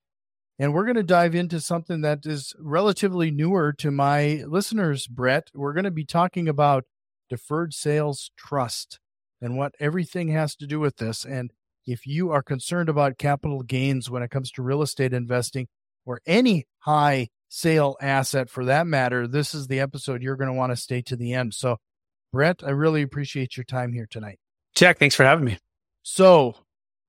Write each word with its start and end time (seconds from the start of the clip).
And 0.58 0.74
we're 0.74 0.84
going 0.84 0.96
to 0.96 1.02
dive 1.02 1.34
into 1.34 1.60
something 1.60 2.02
that 2.02 2.26
is 2.26 2.54
relatively 2.58 3.30
newer 3.30 3.72
to 3.78 3.90
my 3.90 4.44
listeners, 4.46 5.06
Brett. 5.06 5.48
We're 5.54 5.72
going 5.72 5.84
to 5.84 5.90
be 5.90 6.04
talking 6.04 6.48
about 6.48 6.84
deferred 7.30 7.72
sales 7.72 8.30
trust 8.36 8.98
and 9.40 9.56
what 9.56 9.74
everything 9.80 10.28
has 10.28 10.54
to 10.56 10.66
do 10.66 10.78
with 10.78 10.96
this. 10.96 11.24
And 11.24 11.50
if 11.86 12.06
you 12.06 12.30
are 12.30 12.42
concerned 12.42 12.88
about 12.88 13.16
capital 13.16 13.62
gains 13.62 14.10
when 14.10 14.22
it 14.22 14.30
comes 14.30 14.50
to 14.52 14.62
real 14.62 14.82
estate 14.82 15.14
investing 15.14 15.68
or 16.04 16.20
any 16.26 16.66
high 16.80 17.28
sale 17.48 17.96
asset 18.00 18.50
for 18.50 18.64
that 18.66 18.86
matter, 18.86 19.26
this 19.26 19.54
is 19.54 19.66
the 19.66 19.80
episode 19.80 20.22
you're 20.22 20.36
going 20.36 20.50
to 20.50 20.56
want 20.56 20.72
to 20.72 20.76
stay 20.76 21.00
to 21.02 21.16
the 21.16 21.32
end. 21.32 21.54
So, 21.54 21.78
Brett, 22.32 22.62
I 22.64 22.70
really 22.70 23.02
appreciate 23.02 23.56
your 23.56 23.64
time 23.64 23.92
here 23.92 24.06
tonight. 24.08 24.38
Jack, 24.74 24.98
thanks 24.98 25.14
for 25.14 25.24
having 25.24 25.44
me. 25.44 25.58
So, 26.02 26.54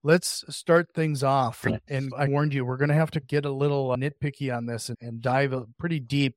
let's 0.03 0.43
start 0.49 0.87
things 0.93 1.23
off. 1.23 1.65
And 1.87 2.11
I 2.17 2.27
warned 2.27 2.53
you, 2.53 2.65
we're 2.65 2.77
going 2.77 2.89
to 2.89 2.95
have 2.95 3.11
to 3.11 3.19
get 3.19 3.45
a 3.45 3.51
little 3.51 3.89
nitpicky 3.95 4.55
on 4.55 4.65
this 4.65 4.89
and, 4.89 4.97
and 4.99 5.21
dive 5.21 5.53
pretty 5.77 5.99
deep 5.99 6.35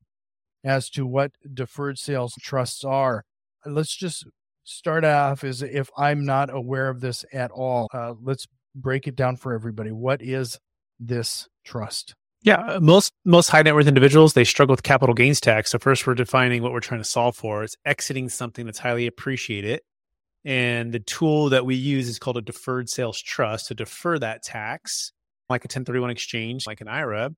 as 0.63 0.89
to 0.91 1.07
what 1.07 1.33
deferred 1.53 1.99
sales 1.99 2.35
trusts 2.41 2.85
are. 2.85 3.25
Let's 3.67 3.97
just 3.97 4.27
start 4.65 5.05
off 5.05 5.45
as 5.45 5.63
if 5.63 5.91
I'm 5.97 6.25
not 6.25 6.55
aware 6.55 6.89
of 6.89 7.01
this 7.01 7.25
at 7.33 7.51
all. 7.51 7.89
Uh, 7.93 8.15
let's 8.23 8.47
break 8.75 9.07
it 9.07 9.17
down 9.17 9.37
for 9.37 9.53
everybody. 9.55 9.93
What 9.93 10.23
is 10.23 10.59
this 11.01 11.49
trust? 11.65 12.15
Yeah, 12.45 12.57
uh, 12.57 12.81
most 12.81 13.15
most 13.25 13.49
high 13.49 13.63
net 13.63 13.75
worth 13.75 13.87
individuals 13.87 14.35
they 14.35 14.45
struggle 14.45 14.75
with 14.75 14.83
capital 14.83 15.15
gains 15.15 15.41
tax. 15.41 15.71
So 15.71 15.79
first, 15.79 16.07
we're 16.07 16.15
defining 16.15 16.63
what 16.63 16.73
we're 16.73 16.81
trying 16.81 17.01
to 17.01 17.05
solve 17.05 17.35
for. 17.37 17.65
It's 17.65 17.77
exiting 17.87 18.29
something 18.29 18.67
that's 18.67 18.79
highly 18.79 19.07
appreciated, 19.07 19.81
and 20.45 20.93
the 20.93 21.01
tool 21.01 21.49
that 21.49 21.65
we 21.65 21.75
use 21.75 22.07
is 22.07 22.19
called 22.19 22.37
a 22.37 22.43
deferred 22.43 22.91
sales 22.91 23.19
trust 23.21 23.69
to 23.69 23.75
defer 23.75 24.19
that 24.19 24.43
tax, 24.43 25.13
like 25.49 25.63
a 25.63 25.69
1031 25.69 26.11
exchange, 26.11 26.67
like 26.67 26.83
an 26.83 26.89
IRA. 26.89 27.31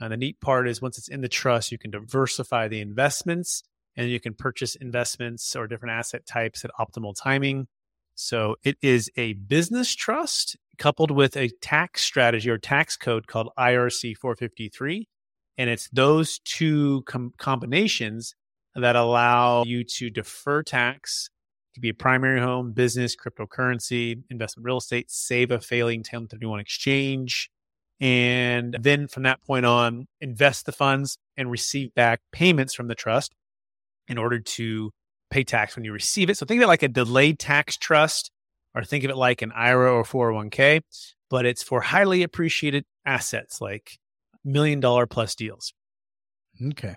And 0.00 0.12
the 0.12 0.16
neat 0.16 0.40
part 0.40 0.68
is 0.68 0.80
once 0.80 0.98
it's 0.98 1.08
in 1.08 1.20
the 1.20 1.28
trust, 1.28 1.72
you 1.72 1.78
can 1.78 1.90
diversify 1.90 2.68
the 2.68 2.80
investments, 2.80 3.64
and 3.96 4.08
you 4.08 4.20
can 4.20 4.34
purchase 4.34 4.76
investments 4.76 5.56
or 5.56 5.66
different 5.66 5.94
asset 5.94 6.26
types 6.26 6.64
at 6.64 6.70
optimal 6.78 7.14
timing. 7.20 7.66
So 8.14 8.54
it 8.62 8.76
is 8.80 9.10
a 9.16 9.32
business 9.32 9.92
trust 9.96 10.56
coupled 10.78 11.10
with 11.10 11.36
a 11.36 11.50
tax 11.60 12.02
strategy 12.02 12.50
or 12.50 12.58
tax 12.58 12.96
code 12.96 13.26
called 13.26 13.50
IRC 13.58 14.16
453. 14.16 15.08
And 15.56 15.70
it's 15.70 15.88
those 15.90 16.40
two 16.40 17.02
com- 17.06 17.32
combinations 17.38 18.34
that 18.74 18.96
allow 18.96 19.64
you 19.64 19.84
to 19.84 20.10
defer 20.10 20.62
tax 20.62 21.30
to 21.74 21.80
be 21.80 21.88
a 21.88 21.94
primary 21.94 22.40
home, 22.40 22.72
business, 22.72 23.16
cryptocurrency, 23.16 24.22
investment 24.30 24.64
real 24.64 24.78
estate, 24.78 25.10
save 25.10 25.50
a 25.50 25.60
failing 25.60 26.00
1031 26.00 26.60
exchange. 26.60 27.50
And 28.00 28.76
then 28.80 29.08
from 29.08 29.24
that 29.24 29.42
point 29.44 29.66
on, 29.66 30.06
invest 30.20 30.66
the 30.66 30.72
funds 30.72 31.18
and 31.36 31.50
receive 31.50 31.94
back 31.94 32.20
payments 32.32 32.74
from 32.74 32.88
the 32.88 32.94
trust 32.94 33.34
in 34.08 34.18
order 34.18 34.38
to 34.38 34.90
pay 35.30 35.44
tax 35.44 35.74
when 35.74 35.84
you 35.84 35.92
receive 35.92 36.30
it. 36.30 36.36
So 36.36 36.46
think 36.46 36.60
of 36.60 36.64
it 36.64 36.68
like 36.68 36.82
a 36.82 36.88
delayed 36.88 37.38
tax 37.38 37.76
trust 37.76 38.30
or 38.74 38.84
think 38.84 39.04
of 39.04 39.10
it 39.10 39.16
like 39.16 39.42
an 39.42 39.52
IRA 39.52 39.92
or 39.92 40.04
401k, 40.04 40.82
but 41.30 41.46
it's 41.46 41.62
for 41.62 41.80
highly 41.80 42.22
appreciated 42.22 42.84
assets 43.06 43.60
like 43.60 43.98
million 44.44 44.80
dollar 44.80 45.06
plus 45.06 45.34
deals. 45.34 45.72
Okay. 46.70 46.96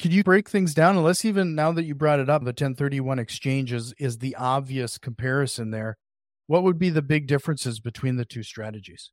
Could 0.00 0.12
you 0.12 0.24
break 0.24 0.48
things 0.48 0.74
down? 0.74 0.96
Unless 0.96 1.24
even 1.24 1.54
now 1.54 1.72
that 1.72 1.84
you 1.84 1.94
brought 1.94 2.18
it 2.18 2.28
up, 2.28 2.42
the 2.42 2.46
1031 2.46 3.18
exchange 3.18 3.72
is, 3.72 3.94
is 3.98 4.18
the 4.18 4.34
obvious 4.36 4.98
comparison 4.98 5.70
there. 5.70 5.96
What 6.46 6.64
would 6.64 6.78
be 6.78 6.90
the 6.90 7.02
big 7.02 7.26
differences 7.26 7.78
between 7.78 8.16
the 8.16 8.24
two 8.24 8.42
strategies? 8.42 9.10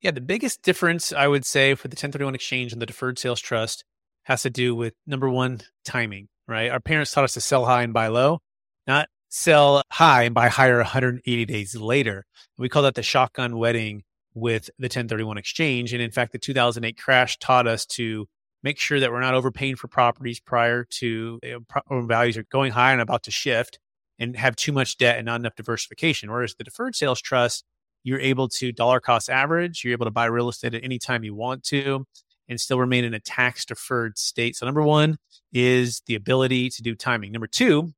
Yeah, 0.00 0.10
the 0.10 0.20
biggest 0.20 0.62
difference 0.62 1.12
I 1.12 1.28
would 1.28 1.44
say 1.44 1.74
for 1.74 1.88
the 1.88 1.94
1031 1.94 2.34
exchange 2.34 2.72
and 2.72 2.80
the 2.80 2.86
deferred 2.86 3.18
sales 3.18 3.40
trust 3.40 3.84
has 4.24 4.42
to 4.42 4.50
do 4.50 4.74
with 4.74 4.94
number 5.06 5.28
one, 5.28 5.60
timing, 5.84 6.28
right? 6.48 6.70
Our 6.70 6.80
parents 6.80 7.12
taught 7.12 7.24
us 7.24 7.34
to 7.34 7.40
sell 7.40 7.66
high 7.66 7.82
and 7.82 7.92
buy 7.92 8.08
low, 8.08 8.40
not 8.86 9.08
sell 9.32 9.82
high 9.90 10.24
and 10.24 10.34
buy 10.34 10.48
higher 10.48 10.76
180 10.76 11.44
days 11.46 11.74
later. 11.74 12.26
We 12.58 12.68
call 12.68 12.82
that 12.82 12.94
the 12.94 13.02
shotgun 13.02 13.56
wedding 13.56 14.02
with 14.34 14.66
the 14.78 14.84
1031 14.84 15.38
exchange. 15.38 15.94
And 15.94 16.02
in 16.02 16.10
fact, 16.10 16.32
the 16.32 16.38
2008 16.38 16.98
crash 16.98 17.38
taught 17.38 17.66
us 17.66 17.86
to 17.86 18.26
make 18.62 18.78
sure 18.78 19.00
that 19.00 19.10
we're 19.10 19.20
not 19.20 19.34
overpaying 19.34 19.76
for 19.76 19.88
properties 19.88 20.38
prior 20.38 20.84
to 20.84 21.40
you 21.42 21.64
know, 21.90 22.02
values 22.02 22.36
are 22.36 22.44
going 22.44 22.72
high 22.72 22.92
and 22.92 23.00
about 23.00 23.22
to 23.22 23.30
shift 23.30 23.78
and 24.18 24.36
have 24.36 24.54
too 24.54 24.70
much 24.70 24.98
debt 24.98 25.16
and 25.16 25.24
not 25.24 25.40
enough 25.40 25.56
diversification. 25.56 26.30
Whereas 26.30 26.54
the 26.54 26.64
deferred 26.64 26.94
sales 26.94 27.20
trust, 27.20 27.64
you're 28.04 28.20
able 28.20 28.48
to 28.50 28.70
dollar 28.70 29.00
cost 29.00 29.30
average, 29.30 29.82
you're 29.82 29.92
able 29.92 30.06
to 30.06 30.10
buy 30.10 30.26
real 30.26 30.50
estate 30.50 30.74
at 30.74 30.84
any 30.84 30.98
time 30.98 31.24
you 31.24 31.34
want 31.34 31.64
to 31.64 32.06
and 32.48 32.60
still 32.60 32.78
remain 32.78 33.04
in 33.04 33.14
a 33.14 33.20
tax 33.20 33.64
deferred 33.64 34.18
state. 34.18 34.56
So, 34.56 34.66
number 34.66 34.82
one 34.82 35.16
is 35.54 36.02
the 36.06 36.16
ability 36.16 36.68
to 36.68 36.82
do 36.82 36.94
timing. 36.94 37.32
Number 37.32 37.46
two 37.46 37.94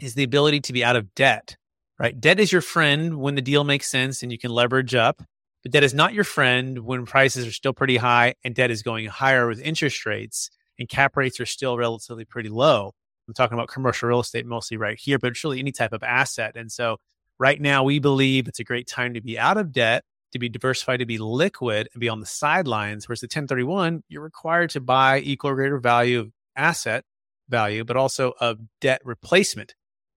is 0.00 0.14
the 0.14 0.24
ability 0.24 0.60
to 0.60 0.72
be 0.72 0.84
out 0.84 0.96
of 0.96 1.14
debt, 1.14 1.56
right? 1.98 2.18
Debt 2.18 2.40
is 2.40 2.52
your 2.52 2.60
friend 2.60 3.18
when 3.18 3.34
the 3.34 3.42
deal 3.42 3.64
makes 3.64 3.90
sense 3.90 4.22
and 4.22 4.32
you 4.32 4.38
can 4.38 4.50
leverage 4.50 4.94
up, 4.94 5.22
but 5.62 5.72
debt 5.72 5.84
is 5.84 5.94
not 5.94 6.14
your 6.14 6.24
friend 6.24 6.80
when 6.80 7.06
prices 7.06 7.46
are 7.46 7.52
still 7.52 7.72
pretty 7.72 7.96
high 7.96 8.34
and 8.44 8.54
debt 8.54 8.70
is 8.70 8.82
going 8.82 9.06
higher 9.06 9.46
with 9.46 9.60
interest 9.60 10.04
rates 10.04 10.50
and 10.78 10.88
cap 10.88 11.16
rates 11.16 11.40
are 11.40 11.46
still 11.46 11.76
relatively 11.76 12.24
pretty 12.24 12.48
low. 12.48 12.92
I'm 13.26 13.34
talking 13.34 13.56
about 13.56 13.68
commercial 13.68 14.08
real 14.08 14.20
estate 14.20 14.46
mostly 14.46 14.76
right 14.76 14.98
here, 15.00 15.18
but 15.18 15.28
it's 15.28 15.44
really 15.44 15.58
any 15.58 15.72
type 15.72 15.92
of 15.92 16.02
asset. 16.02 16.56
And 16.56 16.70
so 16.70 16.98
right 17.38 17.60
now 17.60 17.82
we 17.82 17.98
believe 17.98 18.48
it's 18.48 18.60
a 18.60 18.64
great 18.64 18.86
time 18.86 19.14
to 19.14 19.20
be 19.20 19.38
out 19.38 19.56
of 19.56 19.72
debt, 19.72 20.04
to 20.32 20.38
be 20.38 20.48
diversified, 20.48 20.98
to 20.98 21.06
be 21.06 21.18
liquid 21.18 21.88
and 21.94 22.00
be 22.00 22.08
on 22.08 22.20
the 22.20 22.26
sidelines. 22.26 23.08
Whereas 23.08 23.20
the 23.20 23.26
1031, 23.26 24.02
you're 24.08 24.22
required 24.22 24.70
to 24.70 24.80
buy 24.80 25.20
equal 25.20 25.50
or 25.50 25.54
greater 25.54 25.78
value 25.78 26.30
asset 26.56 27.04
value, 27.48 27.84
but 27.84 27.96
also 27.96 28.32
of 28.40 28.58
debt 28.80 29.00
replacement. 29.04 29.74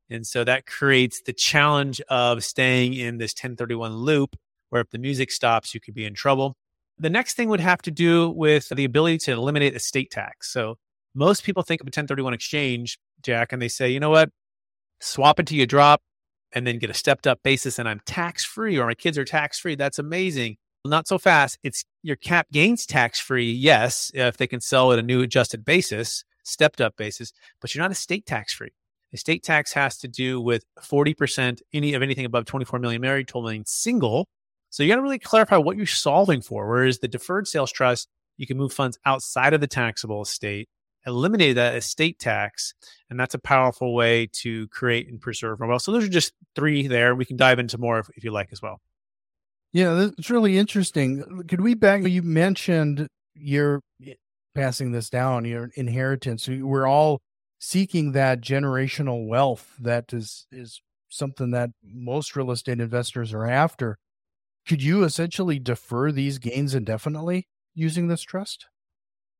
And 0.09 0.25
so 0.25 0.44
that 0.44 0.66
creates 0.66 1.22
the 1.22 1.34
challenge 1.34 2.01
of 2.09 2.44
staying 2.44 2.94
in 2.94 3.18
this 3.18 3.34
1031 3.34 3.95
loop 3.95 4.35
where 4.69 4.81
if 4.81 4.90
the 4.90 4.97
music 4.97 5.31
stops, 5.31 5.73
you 5.73 5.79
could 5.79 5.94
be 5.94 6.06
in 6.06 6.13
trouble. 6.13 6.56
The 6.97 7.09
next 7.09 7.35
thing 7.35 7.50
would 7.50 7.59
have 7.59 7.81
to 7.84 7.91
do 7.91 8.29
with 8.29 8.69
the 8.69 8.85
ability 8.85 9.19
to 9.19 9.31
eliminate 9.31 9.75
estate 9.75 10.12
tax. 10.12 10.51
So 10.51 10.75
most 11.13 11.44
people 11.44 11.63
think 11.63 11.81
of 11.81 11.85
a 11.85 11.90
1031 11.90 12.34
exchange, 12.34 12.97
Jack, 13.22 13.53
and 13.53 13.62
they 13.62 13.67
say, 13.67 13.90
you 13.90 14.00
know 14.00 14.09
what? 14.09 14.29
Swap 15.00 15.40
it 15.40 15.51
you 15.51 15.66
drop 15.66 16.01
and 16.53 16.66
then 16.66 16.79
get 16.79 16.90
a 16.90 16.94
stepped 16.94 17.28
up 17.28 17.40
basis 17.44 17.78
and 17.78 17.88
I'm 17.88 18.01
tax 18.06 18.44
free 18.44 18.78
or 18.78 18.88
my 18.88 18.94
kids 18.94 19.17
are 19.17 19.25
tax 19.25 19.59
free. 19.59 19.75
That's 19.75 20.00
amazing. 20.00 20.57
Not 20.85 21.07
so 21.07 21.17
fast. 21.17 21.57
It's 21.63 21.84
your 22.01 22.16
cap 22.16 22.47
gains 22.51 22.85
tax 22.85 23.19
free. 23.19 23.51
Yes, 23.51 24.09
if 24.13 24.38
they 24.38 24.47
can 24.47 24.62
sell 24.62 24.94
at 24.94 25.00
a 25.00 25.03
new 25.03 25.22
adjusted 25.22 25.66
basis, 25.66 26.23
stepped 26.44 26.81
up 26.81 26.96
basis, 26.97 27.34
but 27.62 27.75
you're 27.75 27.84
not 27.84 27.91
estate 27.91 28.25
tax 28.25 28.53
free. 28.53 28.72
Estate 29.13 29.44
tax 29.44 29.73
has 29.73 29.97
to 29.97 30.07
do 30.07 30.41
with 30.41 30.63
40% 30.79 31.61
any 31.73 31.93
of 31.93 32.02
anything 32.02 32.26
above 32.26 32.46
24 32.46 32.79
million 32.79 33.02
married, 33.02 33.28
12 33.28 33.43
million 33.43 33.66
single. 33.66 34.28
So 34.70 34.84
you 34.84 34.90
got 34.90 34.97
to 34.97 35.02
really 35.02 35.20
clarify 35.20 35.58
what 35.58 35.78
you're 35.78 35.85
solving 35.85 36.41
for. 36.41 36.67
Whereas 36.67 36.99
the 36.99 37.08
deferred 37.08 37.47
sales 37.47 37.72
trust, 37.72 38.08
you 38.37 38.46
can 38.46 38.58
move 38.58 38.73
funds 38.73 38.99
outside 39.05 39.53
of 39.53 39.61
the 39.61 39.67
taxable 39.67 40.22
estate, 40.22 40.67
eliminate 41.05 41.55
that 41.55 41.76
estate 41.76 42.20
tax, 42.20 42.73
and 43.09 43.20
that's 43.20 43.34
a 43.34 43.40
powerful 43.40 43.96
way 43.96 44.28
to 44.34 44.67
create 44.67 45.08
and 45.08 45.22
preserve 45.22 45.59
wealth. 45.59 45.84
So 45.84 45.91
those 45.93 46.03
are 46.03 46.09
just 46.09 46.34
three 46.55 46.87
there. 46.87 47.16
We 47.16 47.26
can 47.26 47.37
dive 47.37 47.59
into 47.59 47.78
more 47.78 47.99
if, 47.99 48.09
if 48.16 48.23
you 48.23 48.31
like 48.31 48.49
as 48.52 48.61
well. 48.61 48.81
Yeah, 49.73 50.09
it's 50.17 50.29
really 50.29 50.58
interesting. 50.58 51.43
Could 51.47 51.61
we 51.61 51.73
back? 51.73 52.03
You 52.03 52.23
mentioned 52.23 53.08
you're 53.35 53.81
passing 54.55 54.91
this 54.91 55.09
down, 55.09 55.46
your 55.46 55.70
inheritance. 55.76 56.47
We're 56.47 56.87
all 56.87 57.22
seeking 57.59 58.11
that 58.11 58.41
generational 58.41 59.27
wealth 59.27 59.75
that 59.79 60.13
is 60.13 60.45
is 60.51 60.81
something 61.09 61.51
that 61.51 61.69
most 61.83 62.35
real 62.35 62.51
estate 62.51 62.79
investors 62.79 63.33
are 63.33 63.47
after 63.47 63.97
could 64.67 64.83
you 64.83 65.03
essentially 65.03 65.57
defer 65.57 66.11
these 66.11 66.37
gains 66.37 66.75
indefinitely 66.75 67.47
using 67.73 68.07
this 68.07 68.21
trust 68.21 68.67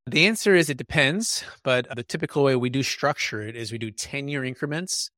the 0.06 0.26
answer 0.26 0.56
is 0.56 0.70
it 0.70 0.78
depends 0.78 1.44
but 1.64 1.88
the 1.96 2.04
typical 2.04 2.44
way 2.44 2.56
we 2.56 2.70
do 2.70 2.82
structure 2.82 3.42
it 3.42 3.56
is 3.56 3.72
we 3.72 3.78
do 3.78 3.92
10 3.92 4.28
year 4.28 4.44
increments 4.44 5.12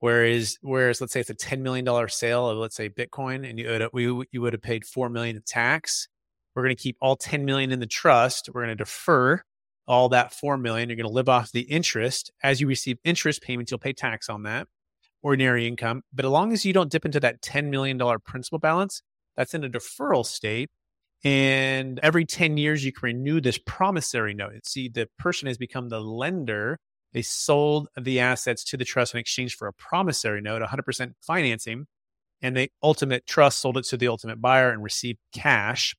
Whereas, 0.00 0.56
whereas 0.62 1.00
let's 1.00 1.12
say 1.12 1.20
it's 1.20 1.30
a 1.30 1.34
$10 1.34 1.60
million 1.60 1.86
sale 2.08 2.48
of 2.48 2.56
let's 2.56 2.74
say 2.74 2.88
Bitcoin 2.88 3.48
and 3.48 3.58
you 3.58 3.68
would 3.68 3.80
have, 3.82 3.90
we, 3.92 4.04
you 4.32 4.40
would 4.40 4.54
have 4.54 4.62
paid 4.62 4.86
4 4.86 5.10
million 5.10 5.36
in 5.36 5.42
tax. 5.46 6.08
We're 6.54 6.62
going 6.62 6.74
to 6.74 6.82
keep 6.82 6.96
all 7.00 7.16
10 7.16 7.44
million 7.44 7.70
in 7.70 7.80
the 7.80 7.86
trust. 7.86 8.48
We're 8.52 8.62
going 8.64 8.76
to 8.76 8.82
defer 8.82 9.42
all 9.90 10.08
that 10.10 10.32
4 10.32 10.56
million. 10.56 10.88
You're 10.88 10.96
going 10.96 11.04
to 11.08 11.12
live 11.12 11.28
off 11.28 11.50
the 11.50 11.62
interest. 11.62 12.30
As 12.44 12.60
you 12.60 12.68
receive 12.68 12.98
interest 13.02 13.42
payments, 13.42 13.72
you'll 13.72 13.78
pay 13.78 13.92
tax 13.92 14.28
on 14.28 14.44
that 14.44 14.68
ordinary 15.20 15.66
income. 15.66 16.02
But 16.12 16.24
as 16.24 16.30
long 16.30 16.52
as 16.52 16.64
you 16.64 16.72
don't 16.72 16.92
dip 16.92 17.04
into 17.04 17.18
that 17.18 17.42
$10 17.42 17.70
million 17.70 17.98
principal 18.24 18.60
balance, 18.60 19.02
that's 19.36 19.52
in 19.52 19.64
a 19.64 19.68
deferral 19.68 20.24
state. 20.24 20.70
And 21.24 21.98
every 22.04 22.24
10 22.24 22.56
years, 22.56 22.84
you 22.84 22.92
can 22.92 23.04
renew 23.04 23.40
this 23.40 23.58
promissory 23.58 24.32
note. 24.32 24.64
See, 24.64 24.88
the 24.88 25.08
person 25.18 25.48
has 25.48 25.58
become 25.58 25.88
the 25.88 26.00
lender. 26.00 26.78
They 27.12 27.22
sold 27.22 27.88
the 28.00 28.20
assets 28.20 28.62
to 28.66 28.76
the 28.76 28.84
trust 28.84 29.14
in 29.14 29.18
exchange 29.18 29.56
for 29.56 29.66
a 29.66 29.72
promissory 29.72 30.40
note, 30.40 30.62
100% 30.62 31.14
financing. 31.20 31.86
And 32.40 32.56
the 32.56 32.70
ultimate 32.80 33.26
trust 33.26 33.58
sold 33.58 33.76
it 33.76 33.86
to 33.86 33.96
the 33.96 34.06
ultimate 34.06 34.40
buyer 34.40 34.70
and 34.70 34.84
received 34.84 35.18
cash. 35.34 35.96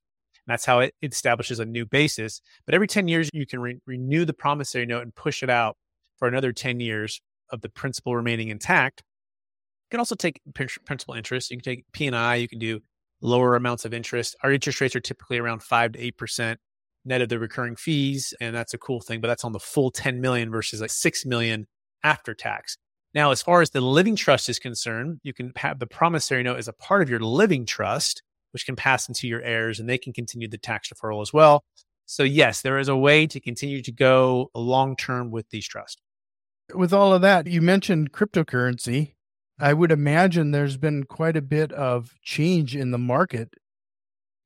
And 0.47 0.53
that's 0.53 0.65
how 0.65 0.79
it 0.79 0.93
establishes 1.01 1.59
a 1.59 1.65
new 1.65 1.85
basis. 1.85 2.41
But 2.65 2.75
every 2.75 2.87
10 2.87 3.07
years, 3.07 3.29
you 3.33 3.45
can 3.45 3.59
re- 3.59 3.79
renew 3.85 4.25
the 4.25 4.33
promissory 4.33 4.85
note 4.85 5.03
and 5.03 5.13
push 5.13 5.43
it 5.43 5.49
out 5.49 5.77
for 6.17 6.27
another 6.27 6.51
10 6.51 6.79
years 6.79 7.21
of 7.49 7.61
the 7.61 7.69
principal 7.69 8.15
remaining 8.15 8.49
intact. 8.49 9.03
You 9.85 9.95
can 9.95 9.99
also 9.99 10.15
take 10.15 10.41
principal 10.53 11.13
interest. 11.13 11.51
You 11.51 11.57
can 11.57 11.63
take 11.63 11.85
P&I. 11.91 12.35
You 12.35 12.47
can 12.47 12.59
do 12.59 12.79
lower 13.21 13.55
amounts 13.55 13.85
of 13.85 13.93
interest. 13.93 14.35
Our 14.43 14.51
interest 14.51 14.81
rates 14.81 14.95
are 14.95 15.01
typically 15.01 15.37
around 15.37 15.61
five 15.63 15.93
to 15.93 15.99
eight 15.99 16.17
percent 16.17 16.59
net 17.05 17.21
of 17.21 17.29
the 17.29 17.39
recurring 17.39 17.75
fees, 17.75 18.33
and 18.39 18.55
that's 18.55 18.73
a 18.73 18.77
cool 18.77 19.01
thing. 19.01 19.21
But 19.21 19.27
that's 19.27 19.43
on 19.43 19.53
the 19.53 19.59
full 19.59 19.91
10 19.91 20.21
million 20.21 20.51
versus 20.51 20.81
like 20.81 20.91
six 20.91 21.25
million 21.25 21.67
after 22.03 22.33
tax. 22.33 22.77
Now, 23.13 23.31
as 23.31 23.41
far 23.41 23.61
as 23.61 23.71
the 23.71 23.81
living 23.81 24.15
trust 24.15 24.47
is 24.47 24.59
concerned, 24.59 25.19
you 25.23 25.33
can 25.33 25.51
have 25.57 25.79
the 25.79 25.87
promissory 25.87 26.43
note 26.43 26.57
as 26.57 26.67
a 26.67 26.73
part 26.73 27.01
of 27.01 27.09
your 27.09 27.19
living 27.19 27.65
trust, 27.65 28.23
which 28.51 28.65
can 28.65 28.75
pass 28.75 29.07
into 29.07 29.27
your 29.27 29.41
heirs, 29.41 29.79
and 29.79 29.89
they 29.89 29.97
can 29.97 30.13
continue 30.13 30.47
the 30.47 30.57
tax 30.57 30.89
deferral 30.89 31.21
as 31.21 31.33
well. 31.33 31.63
So, 32.05 32.23
yes, 32.23 32.61
there 32.61 32.77
is 32.77 32.89
a 32.89 32.97
way 32.97 33.27
to 33.27 33.39
continue 33.39 33.81
to 33.81 33.91
go 33.91 34.51
long 34.53 34.95
term 34.95 35.31
with 35.31 35.49
these 35.49 35.67
trusts. 35.67 36.01
With 36.73 36.93
all 36.93 37.13
of 37.13 37.21
that, 37.21 37.47
you 37.47 37.61
mentioned 37.61 38.11
cryptocurrency. 38.11 39.13
I 39.59 39.73
would 39.73 39.91
imagine 39.91 40.51
there's 40.51 40.77
been 40.77 41.03
quite 41.03 41.37
a 41.37 41.41
bit 41.41 41.71
of 41.71 42.13
change 42.23 42.75
in 42.75 42.91
the 42.91 42.97
market 42.97 43.53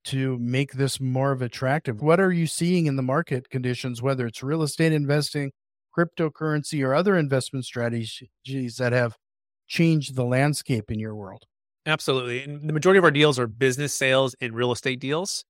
to 0.05 0.37
make 0.39 0.73
this 0.73 0.99
more 0.99 1.31
of 1.31 1.41
attractive. 1.41 2.01
What 2.01 2.19
are 2.19 2.31
you 2.31 2.45
seeing 2.45 2.85
in 2.85 2.95
the 2.95 3.01
market 3.01 3.49
conditions, 3.49 4.01
whether 4.01 4.27
it's 4.27 4.43
real 4.43 4.61
estate 4.61 4.91
investing, 4.91 5.51
cryptocurrency, 5.97 6.85
or 6.85 6.93
other 6.93 7.17
investment 7.17 7.65
strategies 7.65 8.75
that 8.77 8.91
have 8.91 9.17
changed 9.67 10.15
the 10.15 10.25
landscape 10.25 10.91
in 10.91 10.99
your 10.99 11.15
world? 11.15 11.45
Absolutely. 11.85 12.43
And 12.43 12.67
the 12.67 12.73
majority 12.73 12.97
of 12.97 13.03
our 13.03 13.11
deals 13.11 13.37
are 13.37 13.47
business 13.47 13.93
sales 13.93 14.35
and 14.41 14.55
real 14.55 14.71
estate 14.71 14.99
deals. 14.99 15.45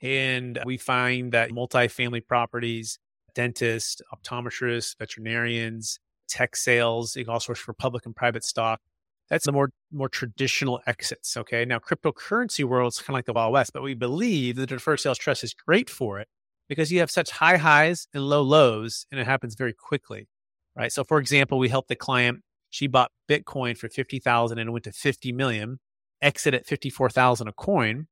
And 0.00 0.58
we 0.64 0.76
find 0.76 1.32
that 1.32 1.50
multifamily 1.50 2.26
properties, 2.26 2.98
dentists, 3.34 4.00
optometrists, 4.14 4.96
veterinarians, 4.98 5.98
tech 6.28 6.56
sales, 6.56 7.14
can 7.14 7.28
also 7.28 7.54
for 7.54 7.74
public 7.74 8.06
and 8.06 8.16
private 8.16 8.44
stock 8.44 8.80
that's 9.28 9.46
the 9.46 9.52
more 9.52 9.70
more 9.92 10.08
traditional 10.08 10.80
exits. 10.86 11.36
Okay. 11.36 11.64
Now 11.64 11.78
cryptocurrency 11.78 12.64
world 12.64 12.92
is 12.92 12.98
kind 12.98 13.10
of 13.10 13.14
like 13.14 13.26
the 13.26 13.32
Wild 13.32 13.52
West, 13.52 13.72
but 13.72 13.82
we 13.82 13.94
believe 13.94 14.56
the 14.56 14.66
deferred 14.66 15.00
sales 15.00 15.18
trust 15.18 15.44
is 15.44 15.54
great 15.54 15.88
for 15.88 16.20
it 16.20 16.28
because 16.68 16.92
you 16.92 17.00
have 17.00 17.10
such 17.10 17.30
high 17.30 17.56
highs 17.56 18.06
and 18.12 18.22
low 18.28 18.42
lows 18.42 19.06
and 19.10 19.20
it 19.20 19.26
happens 19.26 19.54
very 19.54 19.72
quickly. 19.72 20.28
Right. 20.76 20.92
So 20.92 21.04
for 21.04 21.18
example, 21.18 21.58
we 21.58 21.68
helped 21.68 21.88
the 21.88 21.96
client, 21.96 22.40
she 22.74 22.88
bought 22.88 23.12
Bitcoin 23.30 23.78
for 23.78 23.88
50,000 23.88 24.58
and 24.58 24.68
it 24.68 24.72
went 24.72 24.82
to 24.82 24.90
50 24.90 25.30
million, 25.30 25.78
exit 26.20 26.54
at 26.54 26.66
54,000 26.66 27.46
a 27.46 27.52
coin, 27.52 28.08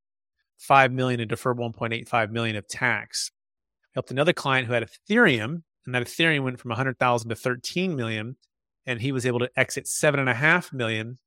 5 0.59 0.93
million 0.93 1.19
and 1.19 1.29
deferred 1.29 1.59
1.85 1.59 2.31
million 2.31 2.55
of 2.55 2.69
tax. 2.69 3.33
Helped 3.93 4.13
another 4.13 4.33
client 4.33 4.69
who 4.69 4.73
had 4.73 4.89
Ethereum 4.89 5.63
and 5.85 5.95
that 5.97 6.05
Ethereum 6.05 6.45
went 6.45 6.61
from 6.61 6.69
100,000 6.69 7.29
to 7.29 7.35
13 7.35 7.97
million 7.97 8.37
and 8.87 9.01
he 9.01 9.11
was 9.11 9.27
able 9.27 9.41
to 9.41 9.51
exit 9.57 9.89
seven 9.89 10.21
and 10.21 10.29
a 10.29 10.35
half 10.35 10.73
million 10.73 11.19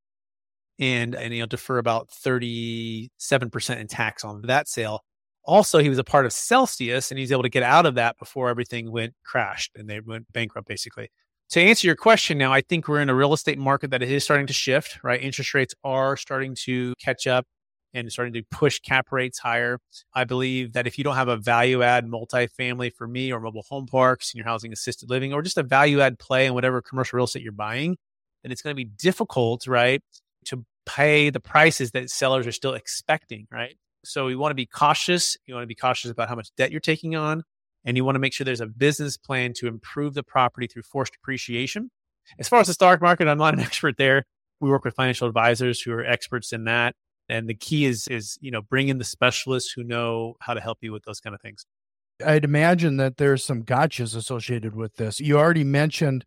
and 0.79 1.13
and 1.13 1.37
know 1.37 1.45
defer 1.45 1.77
about 1.77 2.09
37% 2.09 3.09
in 3.77 3.87
tax 3.87 4.23
on 4.23 4.41
that 4.43 4.67
sale 4.69 5.03
also 5.45 5.79
he 5.79 5.87
was 5.87 5.97
a 5.97 6.03
part 6.03 6.25
of 6.25 6.33
celsius 6.33 7.11
and 7.11 7.19
he's 7.19 7.31
able 7.31 7.43
to 7.43 7.49
get 7.49 7.63
out 7.63 7.85
of 7.85 7.95
that 7.95 8.17
before 8.17 8.49
everything 8.49 8.91
went 8.91 9.13
crashed 9.23 9.71
and 9.75 9.89
they 9.89 10.01
went 10.01 10.25
bankrupt 10.33 10.67
basically 10.67 11.09
to 11.49 11.61
answer 11.61 11.87
your 11.87 11.95
question 11.95 12.37
now 12.37 12.51
i 12.51 12.61
think 12.61 12.87
we're 12.87 13.01
in 13.01 13.09
a 13.09 13.15
real 13.15 13.33
estate 13.33 13.57
market 13.57 13.91
that 13.91 14.01
is 14.01 14.23
starting 14.23 14.47
to 14.47 14.53
shift 14.53 14.99
right 15.03 15.21
interest 15.21 15.53
rates 15.53 15.73
are 15.83 16.17
starting 16.17 16.55
to 16.55 16.93
catch 16.99 17.27
up 17.27 17.45
and 17.95 18.11
starting 18.11 18.33
to 18.33 18.43
push 18.51 18.79
cap 18.79 19.11
rates 19.11 19.39
higher. 19.39 19.79
I 20.13 20.25
believe 20.25 20.73
that 20.73 20.85
if 20.85 20.97
you 20.97 21.03
don't 21.03 21.15
have 21.15 21.29
a 21.29 21.37
value 21.37 21.81
add 21.81 22.05
multifamily 22.05 22.93
for 22.93 23.07
me 23.07 23.31
or 23.31 23.39
mobile 23.39 23.63
home 23.67 23.87
parks, 23.87 24.31
senior 24.31 24.43
housing, 24.43 24.73
assisted 24.73 25.09
living, 25.09 25.33
or 25.33 25.41
just 25.41 25.57
a 25.57 25.63
value 25.63 26.01
add 26.01 26.19
play 26.19 26.45
in 26.45 26.53
whatever 26.53 26.81
commercial 26.81 27.17
real 27.17 27.23
estate 27.23 27.41
you're 27.41 27.53
buying, 27.53 27.97
then 28.43 28.51
it's 28.51 28.61
going 28.61 28.73
to 28.73 28.75
be 28.75 28.83
difficult, 28.83 29.65
right, 29.65 30.03
to 30.45 30.65
pay 30.85 31.29
the 31.29 31.39
prices 31.39 31.91
that 31.91 32.09
sellers 32.09 32.45
are 32.45 32.51
still 32.51 32.73
expecting, 32.73 33.47
right? 33.49 33.77
So 34.03 34.27
you 34.27 34.37
want 34.37 34.51
to 34.51 34.55
be 34.55 34.67
cautious. 34.67 35.37
You 35.47 35.55
want 35.55 35.63
to 35.63 35.67
be 35.67 35.75
cautious 35.75 36.11
about 36.11 36.29
how 36.29 36.35
much 36.35 36.49
debt 36.57 36.71
you're 36.71 36.81
taking 36.81 37.15
on. 37.15 37.43
And 37.85 37.95
you 37.95 38.03
want 38.03 38.15
to 38.15 38.19
make 38.19 38.33
sure 38.33 38.45
there's 38.45 38.61
a 38.61 38.67
business 38.67 39.15
plan 39.15 39.53
to 39.57 39.67
improve 39.67 40.15
the 40.15 40.23
property 40.23 40.67
through 40.67 40.83
forced 40.83 41.13
depreciation. 41.13 41.91
As 42.39 42.49
far 42.49 42.59
as 42.59 42.67
the 42.67 42.73
stock 42.73 43.01
market, 43.01 43.27
I'm 43.27 43.37
not 43.37 43.53
an 43.53 43.59
expert 43.61 43.97
there. 43.97 44.23
We 44.59 44.69
work 44.69 44.83
with 44.83 44.95
financial 44.95 45.27
advisors 45.27 45.81
who 45.81 45.91
are 45.93 46.03
experts 46.03 46.51
in 46.51 46.63
that 46.65 46.95
and 47.29 47.49
the 47.49 47.55
key 47.55 47.85
is 47.85 48.07
is 48.07 48.37
you 48.41 48.51
know 48.51 48.61
bring 48.61 48.89
in 48.89 48.97
the 48.97 49.03
specialists 49.03 49.71
who 49.71 49.83
know 49.83 50.35
how 50.41 50.53
to 50.53 50.61
help 50.61 50.79
you 50.81 50.91
with 50.91 51.03
those 51.03 51.19
kind 51.19 51.33
of 51.33 51.41
things 51.41 51.65
i'd 52.25 52.45
imagine 52.45 52.97
that 52.97 53.17
there's 53.17 53.43
some 53.43 53.63
gotchas 53.63 54.15
associated 54.15 54.75
with 54.75 54.95
this 54.95 55.19
you 55.19 55.37
already 55.37 55.63
mentioned 55.63 56.25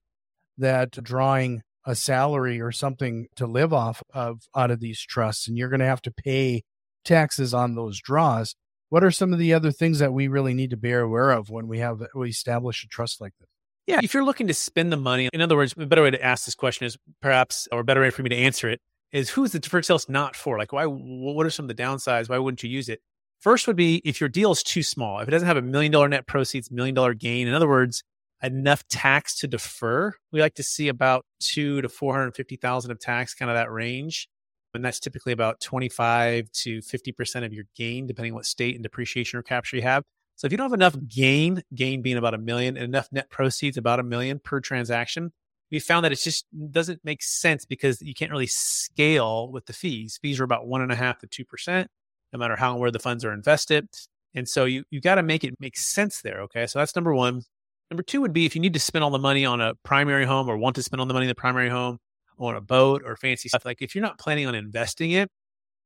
that 0.57 0.91
drawing 1.03 1.63
a 1.87 1.95
salary 1.95 2.61
or 2.61 2.73
something 2.73 3.27
to 3.37 3.47
live 3.47 3.73
off 3.73 4.03
of 4.13 4.43
out 4.55 4.71
of 4.71 4.81
these 4.81 5.01
trusts 5.01 5.49
and 5.49 5.57
you're 5.57 5.71
going 5.71 5.81
to 5.81 5.87
have 5.87 6.03
to 6.03 6.11
pay 6.11 6.63
taxes 7.05 7.55
on 7.55 7.75
those 7.75 8.01
draws 8.01 8.55
what 8.91 9.05
are 9.05 9.11
some 9.11 9.33
of 9.33 9.39
the 9.39 9.55
other 9.55 9.71
things 9.71 9.99
that 9.99 10.13
we 10.13 10.29
really 10.29 10.55
need 10.55 10.71
to 10.71 10.77
be 10.77 10.93
aware 10.93 11.31
of 11.31 11.51
when 11.51 11.69
we 11.69 11.79
have 11.79 12.03
we 12.15 12.29
establish 12.29 12.85
a 12.85 12.89
trust 12.89 13.21
like 13.21 13.33
this 13.39 13.49
yeah 13.87 14.01
if 14.03 14.15
you're 14.15 14.25
looking 14.25 14.47
to 14.47 14.55
spend 14.55 14.93
the 14.93 14.97
money 14.97 15.29
in 15.33 15.41
other 15.41 15.57
words 15.57 15.75
a 15.79 15.87
better 15.87 16.03
way 16.03 16.11
to 16.11 16.25
ask 16.25 16.45
this 16.45 16.55
question 16.55 16.87
is 16.87 16.97
perhaps 17.21 17.69
or 17.73 17.81
a 17.81 17.85
better 17.85 18.01
way 18.01 18.11
for 18.11 18.23
me 18.23 18.29
to 18.29 18.37
answer 18.37 18.69
it 18.69 18.81
is 19.13 19.31
who's 19.31 19.53
the 19.53 19.59
deferred 19.59 19.85
sales 19.85 20.09
not 20.09 20.37
for? 20.37 20.59
Like, 20.59 20.73
why? 20.73 20.85
What 20.85 21.47
are 21.47 21.51
some 21.51 21.69
of 21.69 21.75
the 21.75 21.83
downsides? 21.83 22.29
Why 22.29 22.39
wouldn't 22.39 22.63
you 22.63 22.71
use 22.71 22.89
it? 22.89 23.01
First 23.41 23.67
would 23.67 23.77
be 23.77 24.03
if 24.05 24.21
your 24.21 24.29
deal 24.29 24.51
is 24.51 24.63
too 24.63 24.83
small. 24.83 25.21
If 25.21 25.29
it 25.29 25.31
doesn't 25.31 25.47
have 25.47 25.57
a 25.57 25.63
million 25.63 25.93
dollar 25.93 26.09
net 26.09 26.27
proceeds, 26.27 26.71
million 26.71 26.95
dollar 26.95 27.15
gain. 27.15 27.49
In 27.49 27.55
other 27.55 27.69
words, 27.69 28.03
enough 28.43 28.87
tax 28.89 29.39
to 29.41 29.49
defer. 29.49 30.13
We 30.33 30.41
like 30.41 30.55
to 30.55 30.63
see 30.63 30.89
about 30.89 31.25
two 31.41 31.81
to 31.83 31.89
four 31.89 32.15
hundred 32.15 32.35
fifty 32.35 32.57
thousand 32.57 32.91
of 32.91 33.01
tax, 33.01 33.35
kind 33.35 33.51
of 33.51 33.57
that 33.57 33.71
range, 33.71 34.29
and 34.75 34.85
that's 34.85 35.01
typically 35.01 35.33
about 35.33 35.61
twenty 35.61 35.89
five 35.89 36.51
to 36.53 36.81
fifty 36.83 37.13
percent 37.13 37.45
of 37.45 37.53
your 37.53 37.65
gain, 37.77 38.07
depending 38.07 38.33
on 38.33 38.37
what 38.37 38.47
state 38.47 38.75
and 38.75 38.83
depreciation 38.83 39.39
recapture 39.39 39.77
you 39.77 39.83
have. 39.83 40.03
So 40.37 40.47
if 40.47 40.53
you 40.53 40.59
don't 40.59 40.71
have 40.71 40.75
enough 40.75 40.97
gain, 41.09 41.63
gain 41.75 42.01
being 42.01 42.17
about 42.17 42.35
a 42.35 42.39
million, 42.39 42.77
and 42.77 42.85
enough 42.85 43.09
net 43.11 43.29
proceeds 43.31 43.77
about 43.77 43.99
a 43.99 44.05
million 44.05 44.39
per 44.39 44.61
transaction, 44.61 45.33
we 45.71 45.81
found 45.81 46.05
that 46.05 46.13
it 46.13 46.21
just 46.21 46.47
doesn't 46.71 47.05
make 47.05 47.23
sense 47.23 47.65
because 47.65 48.01
you 48.01 48.15
can't 48.15 48.31
really 48.31 48.47
scale 48.47 49.51
with 49.51 49.67
the 49.67 49.73
fees. 49.73 50.19
Fees 50.23 50.39
are 50.39 50.45
about 50.45 50.67
one 50.67 50.81
and 50.81 50.93
a 50.93 50.97
half 50.97 51.19
to 51.19 51.27
two 51.27 51.45
percent, 51.45 51.89
no 52.33 52.39
matter 52.39 52.57
how 52.57 52.73
and 52.73 52.81
where 52.81 52.91
the 52.91 52.99
funds 52.99 53.25
are 53.25 53.33
invested. 53.33 53.89
And 54.35 54.49
so 54.49 54.65
you 54.65 54.85
you 54.91 55.01
got 55.01 55.17
to 55.17 55.23
make 55.23 55.45
it 55.45 55.55
make 55.59 55.77
sense 55.77 56.23
there. 56.23 56.43
Okay, 56.43 56.67
so 56.67 56.79
that's 56.79 56.95
number 56.95 57.15
one. 57.15 57.43
Number 57.91 58.03
two 58.03 58.21
would 58.21 58.35
be 58.35 58.45
if 58.45 58.55
you 58.55 58.61
need 58.61 58.75
to 58.75 58.81
spend 58.81 59.03
all 59.03 59.11
the 59.11 59.19
money 59.19 59.47
on 59.47 59.63
a 59.63 59.75
primary 59.83 60.27
home 60.27 60.49
or 60.49 60.59
want 60.59 60.77
to 60.77 60.83
spend 60.83 61.01
all 61.01 61.07
the 61.07 61.15
money 61.15 61.25
in 61.25 61.29
the 61.29 61.35
primary 61.35 61.71
home 61.71 61.99
on 62.39 62.57
a 62.57 62.61
boat 62.61 63.03
or 63.05 63.17
fancy 63.17 63.49
stuff. 63.49 63.65
Like 63.65 63.83
if 63.83 63.95
you're 63.95 64.03
not 64.03 64.19
planning 64.19 64.47
on 64.47 64.55
investing 64.55 65.13
it 65.13 65.29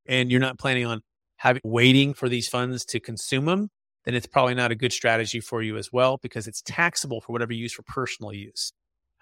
and 0.07 0.31
you're 0.31 0.41
not 0.41 0.59
planning 0.59 0.87
on 0.87 1.01
having 1.37 1.63
waiting 1.65 2.15
for 2.15 2.29
these 2.29 2.49
funds 2.49 2.85
to 2.87 3.01
consume 3.01 3.47
them, 3.47 3.69
then 4.05 4.15
it's 4.15 4.27
probably 4.27 4.55
not 4.55 4.71
a 4.71 4.75
good 4.75 4.93
strategy 4.93 5.41
for 5.41 5.63
you 5.63 5.77
as 5.77 5.93
well 5.93 6.19
because 6.23 6.47
it's 6.47 6.63
taxable 6.63 7.21
for 7.21 7.33
whatever 7.33 7.53
you 7.53 7.63
use 7.63 7.73
for 7.73 7.83
personal 7.83 8.33
use. 8.33 8.73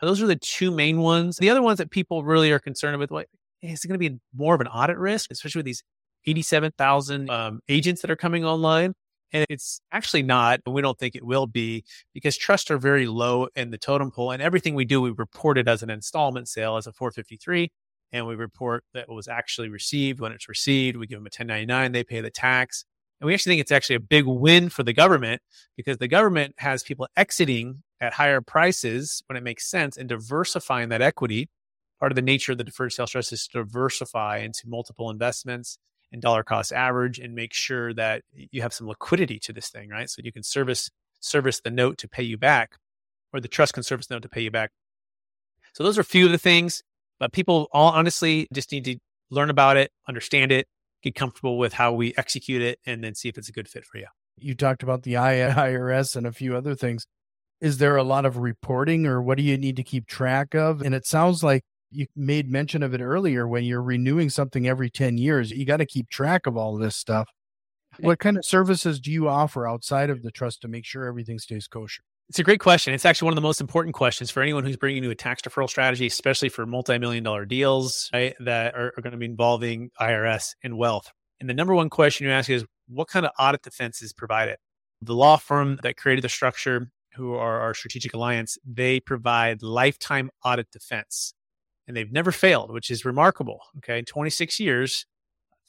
Those 0.01 0.23
are 0.23 0.27
the 0.27 0.37
two 0.37 0.71
main 0.71 1.01
ones. 1.01 1.37
The 1.37 1.51
other 1.51 1.63
ones 1.63 1.79
that 1.79 1.91
people 1.91 2.25
really 2.25 2.51
are 2.53 2.59
concerned 2.59 2.99
with, 2.99 3.11
like, 3.11 3.29
is 3.61 3.85
it 3.85 3.89
going 3.89 4.01
to 4.01 4.11
be 4.11 4.19
more 4.35 4.55
of 4.55 4.61
an 4.63 4.67
audit 4.67 4.97
risk, 4.97 5.31
especially 5.31 5.59
with 5.59 5.67
these 5.67 5.83
87,000 6.27 7.29
um, 7.29 7.61
agents 7.69 8.01
that 8.01 8.11
are 8.11 8.17
coming 8.17 8.45
online? 8.45 8.95
And 9.33 9.47
it's 9.49 9.81
actually 9.93 10.23
not, 10.23 10.61
and 10.67 10.75
we 10.75 10.83
don't 10.83 10.99
think 10.99 11.15
it 11.15 11.25
will 11.25 11.47
be 11.47 11.85
because 12.15 12.37
trusts 12.37 12.71
are 12.71 12.79
very 12.79 13.07
low 13.07 13.49
in 13.55 13.71
the 13.71 13.79
totem 13.79 14.11
pole. 14.11 14.33
And 14.33 14.43
everything 14.43 14.75
we 14.75 14.85
do, 14.85 15.01
we 15.01 15.11
report 15.11 15.59
it 15.59 15.69
as 15.69 15.83
an 15.83 15.91
installment 15.91 16.49
sale, 16.49 16.77
as 16.77 16.87
a 16.87 16.93
453. 16.93 17.71
And 18.13 18.27
we 18.27 18.35
report 18.35 18.83
that 18.93 19.09
was 19.09 19.29
actually 19.29 19.69
received. 19.69 20.21
When 20.21 20.33
it's 20.33 20.49
received, 20.49 20.97
we 20.97 21.07
give 21.07 21.19
them 21.19 21.27
a 21.27 21.31
1099, 21.31 21.93
they 21.93 22.03
pay 22.03 22.21
the 22.21 22.31
tax. 22.31 22.85
And 23.21 23.27
we 23.27 23.35
actually 23.35 23.53
think 23.53 23.61
it's 23.61 23.73
actually 23.73 23.97
a 23.97 24.01
big 24.01 24.27
win 24.27 24.69
for 24.69 24.83
the 24.83 24.93
government 24.93 25.43
because 25.77 25.99
the 25.99 26.09
government 26.09 26.55
has 26.59 26.83
people 26.83 27.07
exiting 27.17 27.83
at 28.01 28.15
higher 28.15 28.41
prices 28.41 29.23
when 29.27 29.37
it 29.37 29.45
makes 29.45 29.71
sense 29.71 29.97
and 29.97 30.09
diversifying 30.09 30.89
that 30.89 31.03
equity 31.03 31.49
part 32.01 32.11
of 32.11 32.17
the 32.17 32.23
nature 32.23 32.53
of 32.53 32.59
the 32.59 32.65
deferred 32.65 32.93
sales 32.93 33.11
trust 33.11 33.33
is 33.33 33.47
to 33.47 33.63
diversify 33.63 34.39
into 34.39 34.63
multiple 34.67 35.11
investments 35.11 35.79
and 36.13 36.21
dollar 36.21 36.43
cost 36.43 36.73
average 36.73 37.19
and 37.19 37.35
make 37.35 37.53
sure 37.53 37.95
that 37.95 38.23
you 38.33 38.63
have 38.63 38.73
some 38.73 38.89
liquidity 38.89 39.39
to 39.41 39.53
this 39.53 39.69
thing, 39.69 39.89
right? 39.89 40.11
So 40.11 40.23
you 40.25 40.33
can 40.33 40.43
service 40.43 40.91
service 41.21 41.61
the 41.61 41.71
note 41.71 41.99
to 41.99 42.09
pay 42.09 42.23
you 42.23 42.39
back, 42.39 42.77
or 43.33 43.41
the 43.41 43.49
trust 43.49 43.75
can 43.75 43.83
service 43.83 44.07
the 44.07 44.15
note 44.15 44.23
to 44.23 44.29
pay 44.29 44.41
you 44.41 44.51
back. 44.51 44.71
So 45.75 45.85
those 45.85 45.99
are 45.99 46.01
a 46.01 46.05
few 46.05 46.27
of 46.27 46.33
the 46.33 46.39
things, 46.39 46.83
but 47.19 47.33
people 47.33 47.69
all 47.73 47.93
honestly 47.93 48.49
just 48.53 48.73
need 48.73 48.85
to 48.87 48.97
learn 49.31 49.51
about 49.51 49.77
it, 49.77 49.93
understand 50.09 50.51
it, 50.51 50.67
get 51.03 51.15
comfortable 51.15 51.59
with 51.59 51.75
how 51.75 51.93
we 51.93 52.15
execute 52.17 52.63
it, 52.63 52.79
and 52.87 53.05
then 53.05 53.15
see 53.15 53.29
if 53.29 53.39
it's 53.39 53.49
a 53.49 53.53
good 53.53 53.69
fit 53.69 53.85
for 53.85 53.99
you. 53.99 54.07
You 54.37 54.55
talked 54.55 54.83
about 54.83 55.03
the 55.03 55.15
IRS 55.15 56.17
and 56.17 56.27
a 56.27 56.33
few 56.33 56.57
other 56.57 56.75
things. 56.75 57.07
Is 57.61 57.79
there 57.79 57.97
a 57.97 58.03
lot 58.03 58.25
of 58.25 58.39
reporting 58.39 59.07
or 59.07 59.21
what 59.21 59.37
do 59.37 59.45
you 59.45 59.59
need 59.59 59.77
to 59.77 59.83
keep 59.83 60.07
track 60.07 60.55
of? 60.55 60.81
And 60.81 60.95
it 60.95 61.07
sounds 61.07 61.45
like 61.45 61.63
you 61.91 62.07
made 62.17 62.51
mention 62.51 62.83
of 62.83 62.95
it 62.95 63.01
earlier 63.01 63.47
when 63.49 63.65
you're 63.65 63.83
renewing 63.83 64.31
something 64.31 64.67
every 64.69 64.91
10 64.91 65.19
years, 65.19 65.51
you 65.51 65.65
got 65.65 65.79
to 65.79 65.87
keep 65.87 66.09
track 66.09 66.47
of 66.47 66.57
all 66.57 66.77
this 66.77 66.97
stuff. 66.97 67.29
What 67.99 68.19
kind 68.19 68.37
of 68.37 68.45
services 68.45 69.01
do 69.01 69.11
you 69.11 69.29
offer 69.29 69.69
outside 69.69 70.11
of 70.11 70.23
the 70.23 70.31
trust 70.31 70.63
to 70.63 70.69
make 70.69 70.85
sure 70.85 71.07
everything 71.07 71.39
stays 71.39 71.67
kosher? 71.67 72.03
It's 72.29 72.39
a 72.39 72.45
great 72.45 72.61
question. 72.61 72.95
It's 72.95 73.05
actually 73.05 73.27
one 73.27 73.33
of 73.33 73.37
the 73.37 73.43
most 73.43 73.61
important 73.61 73.95
questions 73.95 74.31
for 74.31 74.41
anyone 74.41 74.65
who's 74.65 74.77
bringing 74.77 75.03
you 75.03 75.11
a 75.11 75.17
tax 75.17 75.43
deferral 75.43 75.69
strategy, 75.69 76.07
especially 76.07 76.49
for 76.49 76.65
multi-million 76.65 77.25
dollar 77.25 77.45
deals 77.45 78.09
right, 78.13 78.37
that 78.39 78.75
are, 78.77 78.93
are 78.97 79.03
going 79.03 79.11
to 79.11 79.19
be 79.19 79.27
involving 79.27 79.91
IRS 80.01 80.55
and 80.63 80.79
wealth. 80.79 81.11
And 81.41 81.51
the 81.51 81.55
number 81.55 81.75
one 81.75 81.91
question 81.91 82.27
you 82.27 82.33
ask 82.33 82.49
is, 82.49 82.65
what 82.89 83.09
kind 83.09 83.27
of 83.27 83.33
audit 83.39 83.63
defense 83.63 84.01
is 84.01 84.13
provided? 84.13 84.57
The 85.03 85.15
law 85.15 85.37
firm 85.39 85.81
that 85.83 85.97
created 85.97 86.23
the 86.23 86.29
structure, 86.29 86.93
who 87.15 87.35
are 87.35 87.61
our 87.61 87.75
strategic 87.75 88.15
alliance, 88.15 88.59
they 88.65 89.01
provide 89.01 89.63
lifetime 89.63 90.31
audit 90.45 90.71
defense. 90.71 91.35
And 91.91 91.97
they've 91.97 92.13
never 92.13 92.31
failed, 92.31 92.73
which 92.73 92.89
is 92.89 93.05
remarkable. 93.05 93.59
Okay. 93.79 94.03
26 94.03 94.61
years, 94.61 95.07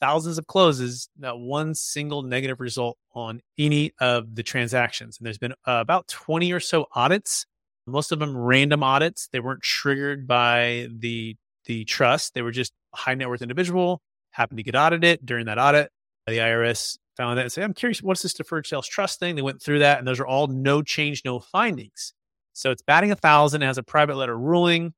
thousands 0.00 0.38
of 0.38 0.46
closes, 0.46 1.08
not 1.18 1.40
one 1.40 1.74
single 1.74 2.22
negative 2.22 2.60
result 2.60 2.96
on 3.12 3.40
any 3.58 3.92
of 4.00 4.36
the 4.36 4.44
transactions. 4.44 5.18
And 5.18 5.26
there's 5.26 5.38
been 5.38 5.52
uh, 5.66 5.80
about 5.80 6.06
20 6.06 6.52
or 6.52 6.60
so 6.60 6.86
audits, 6.94 7.44
most 7.88 8.12
of 8.12 8.20
them 8.20 8.36
random 8.36 8.84
audits. 8.84 9.28
They 9.32 9.40
weren't 9.40 9.62
triggered 9.62 10.28
by 10.28 10.86
the 10.96 11.36
the 11.64 11.84
trust. 11.84 12.34
They 12.34 12.42
were 12.42 12.52
just 12.52 12.72
a 12.94 12.98
high 12.98 13.14
net 13.14 13.28
worth 13.28 13.42
individual 13.42 14.00
happened 14.32 14.58
to 14.58 14.62
get 14.62 14.76
audited 14.76 15.20
during 15.24 15.46
that 15.46 15.58
audit. 15.58 15.90
The 16.26 16.38
IRS 16.38 16.98
found 17.16 17.38
that 17.38 17.42
and 17.42 17.52
said, 17.52 17.64
I'm 17.64 17.74
curious, 17.74 18.02
what's 18.02 18.22
this 18.22 18.34
deferred 18.34 18.66
sales 18.66 18.88
trust 18.88 19.18
thing? 19.18 19.36
They 19.36 19.42
went 19.42 19.60
through 19.60 19.80
that 19.80 19.98
and 19.98 20.06
those 20.06 20.20
are 20.20 20.26
all 20.26 20.46
no 20.46 20.82
change, 20.82 21.22
no 21.24 21.40
findings. 21.40 22.14
So 22.52 22.70
it's 22.70 22.82
batting 22.82 23.10
a 23.10 23.16
thousand, 23.16 23.62
it 23.62 23.66
has 23.66 23.78
a 23.78 23.82
private 23.82 24.16
letter 24.16 24.38
ruling. 24.38 24.94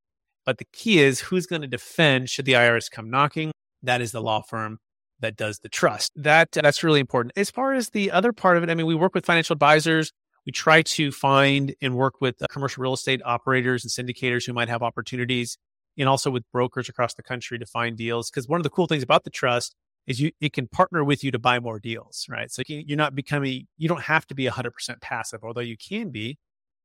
But 0.46 0.58
the 0.58 0.66
key 0.72 1.00
is 1.00 1.20
who's 1.20 1.46
going 1.46 1.62
to 1.62 1.68
defend 1.68 2.30
should 2.30 2.44
the 2.44 2.52
IRS 2.52 2.90
come 2.90 3.10
knocking? 3.10 3.52
That 3.82 4.00
is 4.00 4.12
the 4.12 4.20
law 4.20 4.42
firm 4.42 4.78
that 5.20 5.36
does 5.36 5.60
the 5.60 5.68
trust. 5.68 6.12
That 6.16 6.52
that's 6.52 6.82
really 6.82 7.00
important. 7.00 7.32
As 7.36 7.50
far 7.50 7.72
as 7.72 7.90
the 7.90 8.10
other 8.10 8.32
part 8.32 8.56
of 8.56 8.62
it, 8.62 8.70
I 8.70 8.74
mean, 8.74 8.86
we 8.86 8.94
work 8.94 9.14
with 9.14 9.24
financial 9.24 9.54
advisors. 9.54 10.12
We 10.46 10.52
try 10.52 10.82
to 10.82 11.10
find 11.10 11.74
and 11.80 11.96
work 11.96 12.20
with 12.20 12.42
uh, 12.42 12.46
commercial 12.50 12.82
real 12.82 12.92
estate 12.92 13.22
operators 13.24 13.84
and 13.84 13.90
syndicators 13.90 14.46
who 14.46 14.52
might 14.52 14.68
have 14.68 14.82
opportunities, 14.82 15.56
and 15.96 16.08
also 16.08 16.30
with 16.30 16.44
brokers 16.52 16.88
across 16.88 17.14
the 17.14 17.22
country 17.22 17.58
to 17.58 17.66
find 17.66 17.96
deals. 17.96 18.30
Because 18.30 18.46
one 18.46 18.60
of 18.60 18.64
the 18.64 18.70
cool 18.70 18.86
things 18.86 19.02
about 19.02 19.24
the 19.24 19.30
trust 19.30 19.74
is 20.06 20.20
you 20.20 20.32
it 20.40 20.52
can 20.52 20.68
partner 20.68 21.02
with 21.02 21.24
you 21.24 21.30
to 21.30 21.38
buy 21.38 21.58
more 21.58 21.78
deals, 21.78 22.26
right? 22.28 22.50
So 22.50 22.62
you're 22.66 22.98
not 22.98 23.14
becoming 23.14 23.66
you 23.78 23.88
don't 23.88 24.02
have 24.02 24.26
to 24.26 24.34
be 24.34 24.44
100% 24.46 25.00
passive, 25.00 25.40
although 25.42 25.60
you 25.60 25.76
can 25.76 26.10
be. 26.10 26.38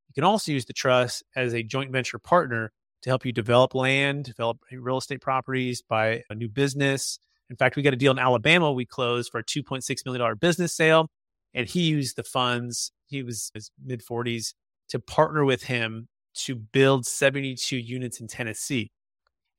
You 0.08 0.14
can 0.16 0.24
also 0.24 0.52
use 0.52 0.66
the 0.66 0.74
trust 0.74 1.24
as 1.36 1.54
a 1.54 1.62
joint 1.62 1.92
venture 1.92 2.18
partner 2.18 2.72
to 3.04 3.10
help 3.10 3.26
you 3.26 3.32
develop 3.32 3.76
land, 3.76 4.26
develop 4.26 4.60
real 4.72 4.98
estate 4.98 5.22
properties, 5.22 5.82
buy 5.82 6.24
a 6.30 6.36
new 6.36 6.50
business, 6.50 7.20
in 7.50 7.56
fact, 7.56 7.76
we 7.76 7.82
got 7.82 7.94
a 7.94 7.98
deal 7.98 8.12
in 8.12 8.20
Alabama 8.20 8.72
we 8.72 8.86
closed 8.86 9.32
for 9.32 9.40
a 9.40 9.44
$2.6 9.44 10.06
million 10.06 10.38
business 10.38 10.74
sale. 10.74 11.10
And 11.54 11.68
he 11.68 11.82
used 11.82 12.16
the 12.16 12.24
funds, 12.24 12.92
he 13.08 13.24
was 13.24 13.52
his 13.54 13.72
mid 13.84 14.04
40s, 14.06 14.54
to 14.90 15.00
partner 15.00 15.44
with 15.44 15.64
him 15.64 16.08
to 16.36 16.56
build 16.56 17.08
72 17.08 17.76
units 17.76 18.20
in 18.20 18.28
Tennessee. 18.28 18.92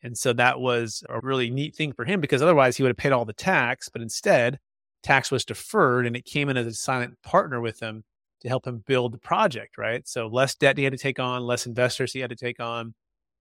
And 0.02 0.16
so 0.16 0.32
that 0.34 0.60
was 0.60 1.02
a 1.08 1.20
really 1.20 1.50
neat 1.50 1.74
thing 1.74 1.92
for 1.92 2.04
him 2.04 2.20
because 2.20 2.42
otherwise 2.42 2.76
he 2.76 2.82
would 2.82 2.90
have 2.90 2.96
paid 2.96 3.12
all 3.12 3.24
the 3.24 3.32
tax. 3.32 3.88
But 3.88 4.02
instead, 4.02 4.58
tax 5.02 5.30
was 5.30 5.44
deferred 5.44 6.06
and 6.06 6.16
it 6.16 6.24
came 6.24 6.48
in 6.48 6.56
as 6.56 6.66
a 6.66 6.72
silent 6.72 7.18
partner 7.24 7.60
with 7.60 7.80
him 7.80 8.04
to 8.42 8.48
help 8.48 8.66
him 8.66 8.82
build 8.86 9.12
the 9.12 9.18
project, 9.18 9.76
right? 9.76 10.06
So 10.08 10.28
less 10.28 10.54
debt 10.54 10.78
he 10.78 10.84
had 10.84 10.92
to 10.92 10.98
take 10.98 11.18
on, 11.18 11.42
less 11.42 11.66
investors 11.66 12.12
he 12.12 12.20
had 12.20 12.30
to 12.30 12.36
take 12.36 12.60
on. 12.60 12.94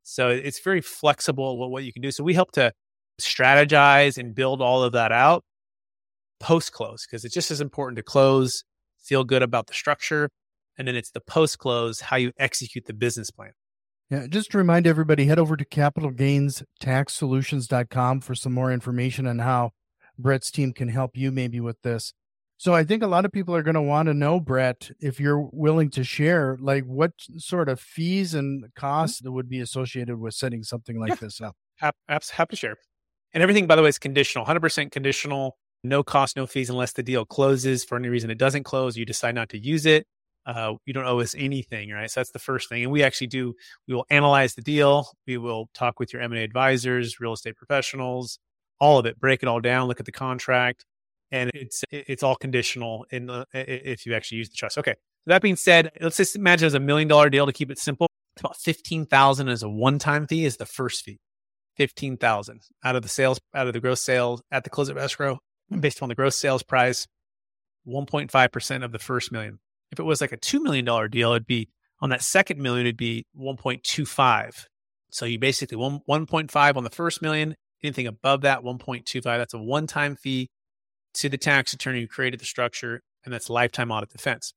So 0.09 0.29
it's 0.29 0.59
very 0.59 0.81
flexible 0.81 1.69
what, 1.69 1.83
you 1.83 1.93
can 1.93 2.01
do. 2.01 2.11
So 2.11 2.23
we 2.23 2.33
help 2.33 2.51
to 2.53 2.73
strategize 3.21 4.17
and 4.17 4.33
build 4.33 4.61
all 4.61 4.83
of 4.83 4.93
that 4.93 5.11
out 5.11 5.43
post 6.39 6.71
close 6.71 7.05
because 7.05 7.25
it's 7.25 7.33
just 7.33 7.51
as 7.51 7.59
important 7.61 7.97
to 7.97 8.03
close, 8.03 8.63
feel 8.97 9.23
good 9.23 9.43
about 9.43 9.67
the 9.67 9.73
structure, 9.73 10.29
and 10.77 10.87
then 10.87 10.95
it's 10.95 11.11
the 11.11 11.21
post 11.21 11.59
close 11.59 11.99
how 11.99 12.15
you 12.15 12.31
execute 12.39 12.85
the 12.85 12.93
business 12.93 13.29
plan. 13.29 13.51
Yeah, 14.09 14.25
just 14.27 14.49
to 14.51 14.57
remind 14.57 14.87
everybody, 14.87 15.25
head 15.25 15.37
over 15.37 15.55
to 15.55 15.65
capitalgainstaxsolutions.com 15.65 18.21
for 18.21 18.33
some 18.33 18.53
more 18.53 18.71
information 18.71 19.27
on 19.27 19.37
how 19.39 19.73
Brett's 20.17 20.49
team 20.49 20.73
can 20.73 20.87
help 20.87 21.15
you 21.15 21.31
maybe 21.31 21.59
with 21.59 21.79
this. 21.83 22.13
So 22.59 22.73
I 22.73 22.83
think 22.83 23.03
a 23.03 23.07
lot 23.07 23.23
of 23.23 23.31
people 23.31 23.55
are 23.55 23.63
going 23.63 23.75
to 23.75 23.81
want 23.81 24.07
to 24.07 24.13
know, 24.13 24.41
Brett, 24.41 24.91
if 24.99 25.17
you're 25.17 25.47
willing 25.53 25.89
to 25.91 26.03
share, 26.03 26.57
like 26.59 26.83
what 26.83 27.13
sort 27.37 27.69
of 27.69 27.79
fees 27.79 28.33
and 28.33 28.65
costs 28.75 29.21
that 29.21 29.31
would 29.31 29.47
be 29.47 29.61
associated 29.61 30.19
with 30.19 30.33
setting 30.33 30.63
something 30.63 30.99
like 30.99 31.11
yeah. 31.11 31.15
this 31.21 31.39
up. 31.39 31.55
Happy, 31.77 31.95
happy 32.09 32.49
to 32.49 32.55
share. 32.57 32.75
And 33.33 33.41
everything, 33.41 33.65
by 33.65 33.77
the 33.77 33.81
way, 33.81 33.87
is 33.87 33.97
conditional, 33.97 34.43
100% 34.45 34.91
conditional, 34.91 35.57
no 35.85 36.03
cost, 36.03 36.35
no 36.35 36.45
fees 36.45 36.69
unless 36.69 36.91
the 36.91 37.01
deal 37.01 37.23
closes. 37.23 37.85
For 37.85 37.97
any 37.97 38.09
reason 38.09 38.29
it 38.29 38.37
doesn't 38.37 38.63
close, 38.63 38.97
you 38.97 39.05
decide 39.05 39.35
not 39.35 39.47
to 39.49 39.57
use 39.57 39.85
it. 39.85 40.05
Uh, 40.45 40.73
you 40.85 40.91
don't 40.91 41.05
owe 41.05 41.21
us 41.21 41.35
anything, 41.37 41.91
right? 41.91 42.11
So 42.11 42.19
that's 42.19 42.31
the 42.31 42.39
first 42.39 42.67
thing. 42.67 42.83
And 42.83 42.91
we 42.91 43.03
actually 43.03 43.27
do, 43.27 43.53
we 43.87 43.95
will 43.95 44.05
analyze 44.09 44.55
the 44.55 44.61
deal. 44.61 45.07
We 45.25 45.37
will 45.37 45.69
talk 45.73 45.97
with 45.97 46.11
your 46.11 46.21
M&A 46.23 46.43
advisors, 46.43 47.21
real 47.21 47.31
estate 47.31 47.55
professionals, 47.55 48.37
all 48.81 48.99
of 48.99 49.05
it, 49.05 49.17
break 49.17 49.43
it 49.43 49.47
all 49.47 49.61
down, 49.61 49.87
look 49.87 50.01
at 50.01 50.05
the 50.05 50.11
contract. 50.11 50.83
And 51.31 51.51
it's, 51.53 51.83
it's 51.91 52.23
all 52.23 52.35
conditional 52.35 53.05
in 53.11 53.27
the, 53.27 53.45
if 53.53 54.05
you 54.05 54.15
actually 54.15 54.39
use 54.39 54.49
the 54.49 54.55
trust. 54.55 54.77
Okay. 54.77 54.95
that 55.27 55.41
being 55.41 55.55
said, 55.55 55.91
let's 56.01 56.17
just 56.17 56.35
imagine 56.35 56.65
it's 56.65 56.75
a 56.75 56.79
million 56.79 57.07
dollar 57.07 57.29
deal 57.29 57.45
to 57.45 57.53
keep 57.53 57.69
it 57.69 57.77
simple. 57.77 58.07
It's 58.35 58.41
about 58.41 58.57
15,000 58.57 59.49
as 59.49 59.63
a 59.63 59.69
one-time 59.69 60.27
fee 60.27 60.45
is 60.45 60.57
the 60.57 60.65
first 60.65 61.03
fee. 61.03 61.19
15,000 61.77 62.61
out 62.83 62.95
of 62.97 63.03
the 63.03 63.09
sales, 63.09 63.39
out 63.55 63.67
of 63.67 63.73
the 63.73 63.79
gross 63.79 64.01
sales 64.01 64.41
at 64.51 64.65
the 64.65 64.69
close 64.69 64.89
of 64.89 64.97
escrow 64.97 65.39
based 65.79 66.01
on 66.01 66.09
the 66.09 66.15
gross 66.15 66.35
sales 66.35 66.63
price, 66.63 67.07
1.5% 67.87 68.83
of 68.83 68.91
the 68.91 68.99
first 68.99 69.31
million. 69.31 69.59
If 69.91 69.99
it 69.99 70.03
was 70.03 70.21
like 70.21 70.31
a 70.31 70.37
$2 70.37 70.61
million 70.61 70.85
deal, 71.09 71.31
it'd 71.31 71.47
be 71.47 71.69
on 72.01 72.09
that 72.09 72.21
second 72.21 72.59
million, 72.59 72.85
it'd 72.85 72.97
be 72.97 73.25
1.25. 73.39 74.65
So 75.11 75.25
you 75.25 75.39
basically 75.39 75.77
one, 75.77 76.01
1.5 76.07 76.75
on 76.75 76.83
the 76.83 76.89
first 76.89 77.21
million, 77.21 77.55
anything 77.83 78.07
above 78.07 78.41
that 78.41 78.61
1.25, 78.61 79.23
that's 79.23 79.53
a 79.53 79.59
one-time 79.59 80.15
fee 80.15 80.49
to 81.15 81.29
the 81.29 81.37
tax 81.37 81.73
attorney 81.73 82.01
who 82.01 82.07
created 82.07 82.39
the 82.39 82.45
structure, 82.45 83.01
and 83.25 83.33
that's 83.33 83.49
lifetime 83.49 83.91
audit 83.91 84.09
defense. 84.09 84.53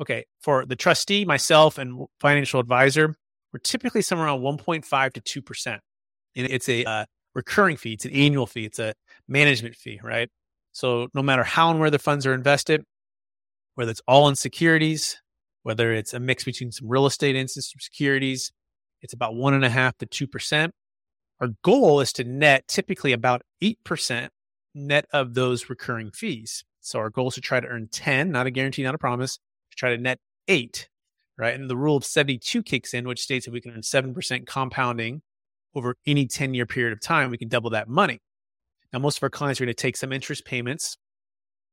Okay, 0.00 0.24
for 0.40 0.64
the 0.64 0.76
trustee, 0.76 1.24
myself, 1.24 1.78
and 1.78 2.06
financial 2.20 2.60
advisor, 2.60 3.14
we're 3.52 3.60
typically 3.60 4.02
somewhere 4.02 4.28
around 4.28 4.40
1.5 4.40 5.12
to 5.12 5.42
2% 5.42 5.78
and 6.36 6.46
it's 6.46 6.68
a 6.68 6.84
uh, 6.84 7.04
recurring 7.34 7.76
fee. 7.76 7.94
It's 7.94 8.04
an 8.04 8.12
annual 8.12 8.46
fee. 8.46 8.64
It's 8.64 8.78
a 8.78 8.94
management 9.28 9.76
fee, 9.76 10.00
right? 10.02 10.28
So 10.72 11.08
no 11.14 11.22
matter 11.22 11.42
how 11.42 11.70
and 11.70 11.80
where 11.80 11.90
the 11.90 11.98
funds 11.98 12.26
are 12.26 12.34
invested, 12.34 12.84
whether 13.74 13.90
it's 13.90 14.02
all 14.06 14.28
in 14.28 14.36
securities, 14.36 15.20
whether 15.62 15.92
it's 15.92 16.14
a 16.14 16.20
mix 16.20 16.44
between 16.44 16.72
some 16.72 16.88
real 16.88 17.06
estate 17.06 17.36
and 17.36 17.50
some 17.50 17.62
securities, 17.80 18.52
it's 19.02 19.12
about 19.12 19.34
one 19.34 19.54
and 19.54 19.64
a 19.64 19.70
half 19.70 19.96
to 19.98 20.06
two 20.06 20.26
percent. 20.26 20.72
Our 21.40 21.48
goal 21.62 22.00
is 22.00 22.12
to 22.14 22.24
net 22.24 22.68
typically 22.68 23.12
about 23.12 23.42
eight 23.62 23.78
percent 23.84 24.32
net 24.74 25.06
of 25.12 25.34
those 25.34 25.68
recurring 25.68 26.10
fees. 26.10 26.64
So 26.80 26.98
our 26.98 27.10
goal 27.10 27.28
is 27.28 27.34
to 27.34 27.40
try 27.40 27.60
to 27.60 27.66
earn 27.66 27.88
10, 27.90 28.30
not 28.30 28.46
a 28.46 28.50
guarantee, 28.50 28.82
not 28.82 28.94
a 28.94 28.98
promise, 28.98 29.36
to 29.70 29.76
try 29.76 29.90
to 29.90 29.98
net 29.98 30.18
eight, 30.48 30.88
right? 31.36 31.54
And 31.54 31.68
the 31.68 31.76
rule 31.76 31.96
of 31.96 32.04
72 32.04 32.62
kicks 32.62 32.94
in, 32.94 33.06
which 33.06 33.20
states 33.20 33.46
that 33.46 33.52
we 33.52 33.60
can 33.60 33.72
earn 33.72 33.82
7% 33.82 34.46
compounding 34.46 35.22
over 35.74 35.96
any 36.06 36.26
10 36.26 36.54
year 36.54 36.66
period 36.66 36.92
of 36.92 37.00
time, 37.00 37.30
we 37.30 37.38
can 37.38 37.48
double 37.48 37.70
that 37.70 37.88
money. 37.88 38.20
Now, 38.92 38.98
most 38.98 39.18
of 39.18 39.22
our 39.22 39.30
clients 39.30 39.60
are 39.60 39.64
going 39.64 39.74
to 39.74 39.82
take 39.82 39.96
some 39.96 40.12
interest 40.12 40.44
payments. 40.44 40.96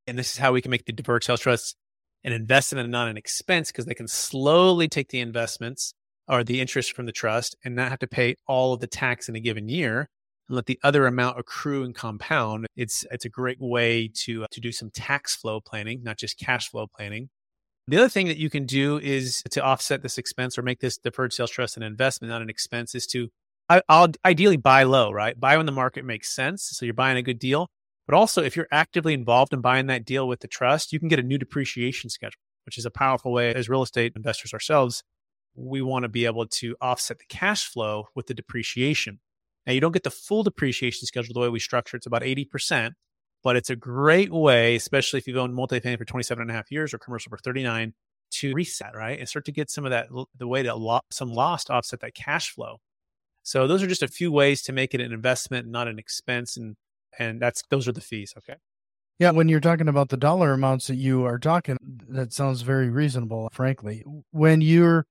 And 0.06 0.18
this 0.18 0.34
is 0.34 0.38
how 0.38 0.52
we 0.54 0.62
can 0.62 0.72
make 0.72 0.86
the 0.86 0.94
deferred 0.94 1.24
sales 1.24 1.42
trusts 1.42 1.76
an 2.24 2.34
investment 2.34 2.84
and 2.84 2.92
not 2.92 3.08
an 3.08 3.18
expense 3.18 3.72
because 3.72 3.86
they 3.86 3.94
can 3.94 4.08
slowly 4.08 4.88
take 4.88 5.10
the 5.10 5.20
investments 5.20 5.94
or 6.28 6.44
the 6.44 6.60
interest 6.60 6.94
from 6.94 7.06
the 7.06 7.12
trust 7.12 7.56
and 7.64 7.76
not 7.76 7.90
have 7.90 8.00
to 8.00 8.08
pay 8.08 8.36
all 8.48 8.74
of 8.74 8.80
the 8.80 8.88
tax 8.88 9.30
in 9.30 9.36
a 9.36 9.40
given 9.40 9.70
year 9.70 10.10
and 10.48 10.56
let 10.56 10.66
the 10.66 10.80
other 10.84 11.08
amount 11.08 11.40
accrue 11.40 11.84
and 11.84 11.96
compound. 11.96 12.68
It's 12.76 13.06
it's 13.12 13.26
a 13.26 13.30
great 13.30 13.58
way 13.60 14.10
to 14.26 14.44
uh, 14.44 14.48
to 14.52 14.62
do 14.62 14.72
some 14.72 14.90
tax 14.92 15.36
flow 15.36 15.60
planning, 15.60 16.04
not 16.04 16.18
just 16.18 16.40
cash 16.40 16.70
flow 16.70 16.88
planning. 16.88 17.30
The 17.88 17.98
other 17.98 18.10
thing 18.10 18.28
that 18.28 18.38
you 18.38 18.50
can 18.50 18.66
do 18.66 19.00
is 19.00 19.42
to 19.52 19.64
offset 19.64 20.02
this 20.02 20.18
expense 20.18 20.58
or 20.58 20.62
make 20.62 20.82
this 20.82 20.98
deferred 20.98 21.32
sales 21.32 21.52
trust 21.52 21.78
an 21.78 21.84
investment, 21.84 22.30
not 22.30 22.42
an 22.42 22.50
expense, 22.50 22.94
is 22.94 23.08
to 23.08 23.30
I, 23.70 23.82
will 23.90 24.12
ideally 24.26 24.58
buy 24.58 24.84
low, 24.84 25.12
right? 25.12 25.40
Buy 25.40 25.58
when 25.58 25.66
the 25.66 25.72
market 25.72 26.06
makes 26.06 26.34
sense. 26.34 26.64
So 26.64 26.86
you're 26.86 26.94
buying 26.94 27.18
a 27.18 27.22
good 27.22 27.40
deal. 27.40 27.70
But 28.08 28.16
also, 28.16 28.42
if 28.42 28.56
you're 28.56 28.68
actively 28.72 29.14
involved 29.14 29.54
in 29.54 29.60
buying 29.60 29.88
that 29.88 30.06
deal 30.06 30.28
with 30.28 30.40
the 30.40 30.48
trust, 30.48 30.94
you 30.94 31.00
can 31.00 31.10
get 31.10 31.20
a 31.20 31.24
new 31.24 31.38
depreciation 31.38 32.10
schedule, 32.10 32.40
which 32.66 32.78
is 32.78 32.86
a 32.86 32.92
powerful 32.92 33.34
way 33.34 33.54
as 33.54 33.68
real 33.68 33.84
estate 33.84 34.14
investors 34.16 34.54
ourselves. 34.54 35.04
We 35.56 35.82
want 35.82 36.04
to 36.04 36.10
be 36.10 36.26
able 36.26 36.48
to 36.48 36.76
offset 36.80 37.20
the 37.20 37.26
cash 37.28 37.68
flow 37.68 38.06
with 38.16 38.28
the 38.28 38.34
depreciation. 38.34 39.20
Now, 39.68 39.74
you 39.74 39.82
don't 39.82 39.92
get 39.92 40.04
the 40.04 40.10
full 40.10 40.44
depreciation 40.44 41.06
schedule 41.06 41.34
the 41.34 41.42
way 41.42 41.50
we 41.50 41.60
structure. 41.60 41.98
It's 41.98 42.08
about 42.08 42.22
80%, 42.22 42.94
but 43.44 43.58
it's 43.58 43.70
a 43.70 43.76
great 43.76 44.32
way, 44.32 44.76
especially 44.76 45.20
if 45.20 45.28
you've 45.28 45.36
owned 45.36 45.54
multifamily 45.54 45.98
for 45.98 46.06
27 46.06 46.42
and 46.42 46.50
a 46.50 46.54
half 46.54 46.72
years 46.72 46.94
or 46.94 46.98
commercial 46.98 47.30
for 47.30 47.38
39, 47.38 47.94
to 48.30 48.54
reset, 48.54 48.96
right? 48.96 49.20
And 49.20 49.28
start 49.28 49.46
to 49.46 49.52
get 49.52 49.70
some 49.70 49.86
of 49.86 49.92
that, 49.92 50.08
the 50.38 50.48
way 50.48 50.64
to 50.64 50.74
lo- 50.74 51.02
some 51.12 51.34
loss 51.34 51.66
to 51.66 51.74
offset 51.74 52.00
that 52.00 52.16
cash 52.16 52.50
flow. 52.50 52.78
So 53.44 53.68
those 53.68 53.84
are 53.84 53.88
just 53.88 54.04
a 54.04 54.08
few 54.08 54.32
ways 54.32 54.62
to 54.64 54.74
make 54.74 54.94
it 54.94 55.02
an 55.02 55.12
investment, 55.12 55.68
not 55.68 55.88
an 55.88 56.00
expense. 56.00 56.56
And, 56.58 56.78
and 57.20 57.42
that's, 57.42 57.62
those 57.70 57.88
are 57.88 57.94
the 57.94 58.02
fees. 58.02 58.34
Okay. 58.38 58.56
Yeah. 59.20 59.32
When 59.32 59.50
you're 59.50 59.60
talking 59.60 59.88
about 59.88 60.10
the 60.10 60.18
dollar 60.18 60.54
amounts 60.54 60.88
that 60.88 60.96
you 60.96 61.26
are 61.26 61.40
talking, 61.40 61.78
that 62.10 62.32
sounds 62.32 62.62
very 62.62 62.90
reasonable, 62.90 63.50
frankly. 63.52 64.04
When 64.32 64.62
you're 64.62 65.08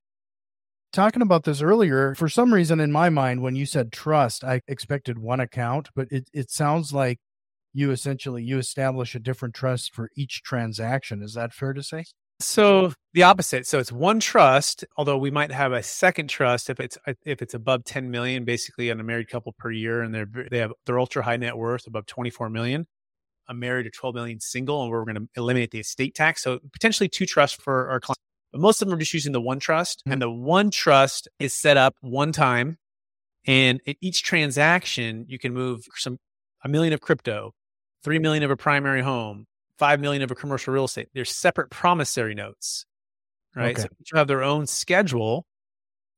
talking 0.91 1.21
about 1.21 1.43
this 1.43 1.61
earlier, 1.61 2.15
for 2.15 2.29
some 2.29 2.53
reason 2.53 2.79
in 2.79 2.91
my 2.91 3.09
mind, 3.09 3.41
when 3.41 3.55
you 3.55 3.65
said 3.65 3.91
trust, 3.91 4.43
I 4.43 4.61
expected 4.67 5.19
one 5.19 5.39
account, 5.39 5.89
but 5.95 6.07
it, 6.11 6.29
it 6.33 6.49
sounds 6.49 6.93
like 6.93 7.19
you 7.73 7.91
essentially 7.91 8.43
you 8.43 8.57
establish 8.57 9.13
a 9.13 9.19
different 9.19 9.53
trust 9.53 9.93
for 9.93 10.09
each 10.15 10.41
transaction. 10.43 11.21
Is 11.21 11.33
that 11.35 11.53
fair 11.53 11.73
to 11.73 11.83
say? 11.83 12.05
So 12.39 12.93
the 13.13 13.23
opposite. 13.23 13.65
So 13.65 13.79
it's 13.79 13.91
one 13.91 14.19
trust, 14.19 14.85
although 14.95 15.17
we 15.17 15.31
might 15.31 15.51
have 15.51 15.73
a 15.73 15.81
second 15.81 16.29
trust 16.29 16.69
if 16.69 16.79
it's 16.79 16.97
uh, 17.07 17.13
if 17.25 17.41
it's 17.41 17.53
above 17.53 17.83
10 17.83 18.11
million, 18.11 18.45
basically 18.45 18.91
on 18.91 18.99
a 18.99 19.03
married 19.03 19.27
couple 19.29 19.53
per 19.57 19.71
year, 19.71 20.01
and 20.01 20.13
they're 20.13 20.27
they 20.49 20.59
have 20.59 20.71
their 20.85 20.99
ultra 20.99 21.23
high 21.23 21.37
net 21.37 21.57
worth 21.57 21.87
above 21.87 22.05
24 22.05 22.49
million. 22.49 22.85
A 23.49 23.53
married 23.53 23.87
or 23.87 23.91
12 23.91 24.13
million 24.13 24.39
single, 24.39 24.83
and 24.83 24.91
we're 24.91 25.05
going 25.05 25.15
to 25.15 25.27
eliminate 25.35 25.71
the 25.71 25.79
estate 25.79 26.13
tax. 26.15 26.43
So 26.43 26.59
potentially 26.73 27.07
two 27.07 27.25
trusts 27.25 27.57
for 27.61 27.89
our 27.89 27.99
clients. 27.99 28.26
But 28.51 28.61
most 28.61 28.81
of 28.81 28.87
them 28.87 28.95
are 28.95 28.99
just 28.99 29.13
using 29.13 29.33
the 29.33 29.41
one 29.41 29.59
trust, 29.59 29.99
mm-hmm. 29.99 30.13
and 30.13 30.21
the 30.21 30.29
one 30.29 30.71
trust 30.71 31.27
is 31.39 31.53
set 31.53 31.77
up 31.77 31.95
one 32.01 32.31
time, 32.31 32.77
and 33.45 33.81
at 33.87 33.97
each 34.01 34.23
transaction 34.23 35.25
you 35.27 35.39
can 35.39 35.53
move 35.53 35.85
some 35.95 36.17
a 36.63 36.69
million 36.69 36.93
of 36.93 37.01
crypto, 37.01 37.53
three 38.03 38.19
million 38.19 38.43
of 38.43 38.51
a 38.51 38.57
primary 38.57 39.01
home, 39.01 39.45
five 39.77 39.99
million 39.99 40.21
of 40.23 40.31
a 40.31 40.35
commercial 40.35 40.73
real 40.73 40.85
estate. 40.85 41.09
They're 41.13 41.25
separate 41.25 41.69
promissory 41.69 42.35
notes, 42.35 42.85
right? 43.55 43.77
Okay. 43.77 43.83
So 43.83 43.87
each 44.01 44.11
have 44.13 44.27
their 44.27 44.43
own 44.43 44.65
schedule, 44.67 45.45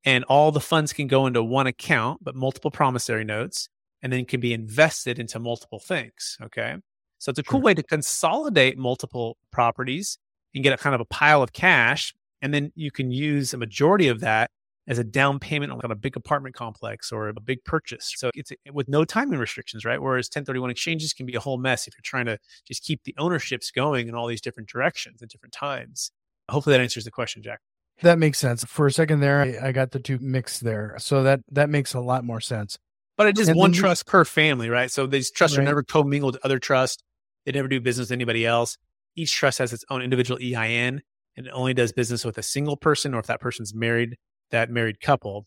and 0.05 0.23
all 0.25 0.51
the 0.51 0.61
funds 0.61 0.93
can 0.93 1.07
go 1.07 1.27
into 1.27 1.43
one 1.43 1.67
account, 1.67 2.23
but 2.23 2.35
multiple 2.35 2.71
promissory 2.71 3.25
notes, 3.25 3.69
and 4.01 4.13
then 4.13 4.25
can 4.25 4.39
be 4.39 4.53
invested 4.53 5.19
into 5.19 5.39
multiple 5.39 5.79
things. 5.79 6.37
Okay, 6.41 6.75
so 7.17 7.31
it's 7.31 7.39
a 7.39 7.43
cool 7.43 7.61
way 7.61 7.73
to 7.73 7.83
consolidate 7.83 8.77
multiple 8.77 9.37
properties 9.51 10.17
and 10.55 10.63
get 10.63 10.73
a 10.73 10.77
kind 10.77 10.95
of 10.95 11.01
a 11.01 11.05
pile 11.05 11.43
of 11.43 11.53
cash, 11.53 12.13
and 12.41 12.53
then 12.53 12.71
you 12.75 12.91
can 12.91 13.11
use 13.11 13.53
a 13.53 13.57
majority 13.57 14.07
of 14.07 14.19
that 14.21 14.51
as 14.87 14.97
a 14.97 15.03
down 15.03 15.37
payment 15.37 15.71
on 15.71 15.91
a 15.91 15.95
big 15.95 16.17
apartment 16.17 16.55
complex 16.55 17.11
or 17.11 17.29
a 17.29 17.33
big 17.33 17.63
purchase. 17.63 18.11
So 18.17 18.31
it's 18.33 18.51
with 18.73 18.89
no 18.89 19.05
timing 19.05 19.37
restrictions, 19.37 19.85
right? 19.85 20.01
Whereas 20.01 20.25
1031 20.25 20.71
exchanges 20.71 21.13
can 21.13 21.27
be 21.27 21.35
a 21.35 21.39
whole 21.39 21.59
mess 21.59 21.87
if 21.87 21.93
you're 21.95 22.01
trying 22.03 22.25
to 22.25 22.39
just 22.67 22.83
keep 22.83 23.03
the 23.03 23.13
ownerships 23.19 23.69
going 23.69 24.07
in 24.07 24.15
all 24.15 24.25
these 24.25 24.41
different 24.41 24.67
directions 24.67 25.21
at 25.21 25.29
different 25.29 25.53
times. 25.53 26.11
Hopefully 26.49 26.75
that 26.75 26.81
answers 26.81 27.05
the 27.05 27.11
question, 27.11 27.43
Jack. 27.43 27.59
That 28.01 28.17
makes 28.17 28.39
sense. 28.39 28.63
For 28.63 28.87
a 28.87 28.91
second 28.91 29.19
there, 29.19 29.41
I, 29.41 29.67
I 29.67 29.71
got 29.71 29.91
the 29.91 29.99
two 29.99 30.17
mixed 30.19 30.63
there. 30.63 30.95
So 30.97 31.21
that 31.23 31.41
that 31.51 31.69
makes 31.69 31.93
a 31.93 31.99
lot 31.99 32.23
more 32.23 32.41
sense. 32.41 32.79
But 33.17 33.27
it 33.27 33.37
is 33.37 33.53
one 33.53 33.73
trust 33.73 34.07
per 34.07 34.23
family, 34.23 34.69
right? 34.69 34.89
So 34.89 35.05
these 35.05 35.29
trusts 35.29 35.57
right. 35.57 35.63
are 35.63 35.65
never 35.65 35.83
commingled 35.83 36.35
with 36.35 36.45
other 36.45 36.57
trusts. 36.57 37.03
They 37.45 37.51
never 37.51 37.67
do 37.67 37.81
business 37.81 38.05
with 38.05 38.13
anybody 38.13 38.45
else. 38.45 38.77
Each 39.15 39.33
trust 39.33 39.59
has 39.59 39.73
its 39.73 39.83
own 39.89 40.01
individual 40.01 40.39
EIN 40.41 41.01
and 41.37 41.47
it 41.47 41.51
only 41.51 41.73
does 41.73 41.91
business 41.91 42.25
with 42.25 42.37
a 42.37 42.43
single 42.43 42.77
person 42.77 43.13
or 43.13 43.19
if 43.19 43.27
that 43.27 43.39
person's 43.39 43.73
married 43.73 44.17
that 44.51 44.69
married 44.69 44.99
couple. 44.99 45.45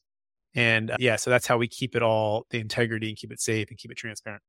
And 0.54 0.90
uh, 0.90 0.96
yeah, 0.98 1.16
so 1.16 1.30
that's 1.30 1.46
how 1.46 1.56
we 1.56 1.68
keep 1.68 1.96
it 1.96 2.02
all 2.02 2.46
the 2.50 2.60
integrity 2.60 3.08
and 3.08 3.16
keep 3.16 3.32
it 3.32 3.40
safe 3.40 3.68
and 3.70 3.78
keep 3.78 3.90
it 3.90 3.96
transparent. 3.96 4.42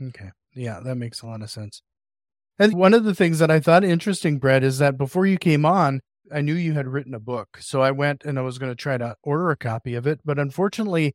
Okay. 0.00 0.30
Yeah, 0.54 0.80
that 0.80 0.96
makes 0.96 1.22
a 1.22 1.26
lot 1.26 1.42
of 1.42 1.50
sense. 1.50 1.82
And 2.58 2.74
one 2.74 2.94
of 2.94 3.04
the 3.04 3.14
things 3.14 3.38
that 3.38 3.50
I 3.50 3.60
thought 3.60 3.84
interesting, 3.84 4.38
Brett, 4.38 4.64
is 4.64 4.78
that 4.78 4.98
before 4.98 5.26
you 5.26 5.38
came 5.38 5.64
on, 5.64 6.00
I 6.32 6.40
knew 6.40 6.54
you 6.54 6.72
had 6.72 6.88
written 6.88 7.14
a 7.14 7.20
book. 7.20 7.58
So 7.60 7.82
I 7.82 7.92
went 7.92 8.24
and 8.24 8.38
I 8.38 8.42
was 8.42 8.58
going 8.58 8.72
to 8.72 8.76
try 8.76 8.98
to 8.98 9.16
order 9.22 9.50
a 9.50 9.56
copy 9.56 9.94
of 9.94 10.06
it. 10.06 10.20
But 10.24 10.38
unfortunately, 10.38 11.14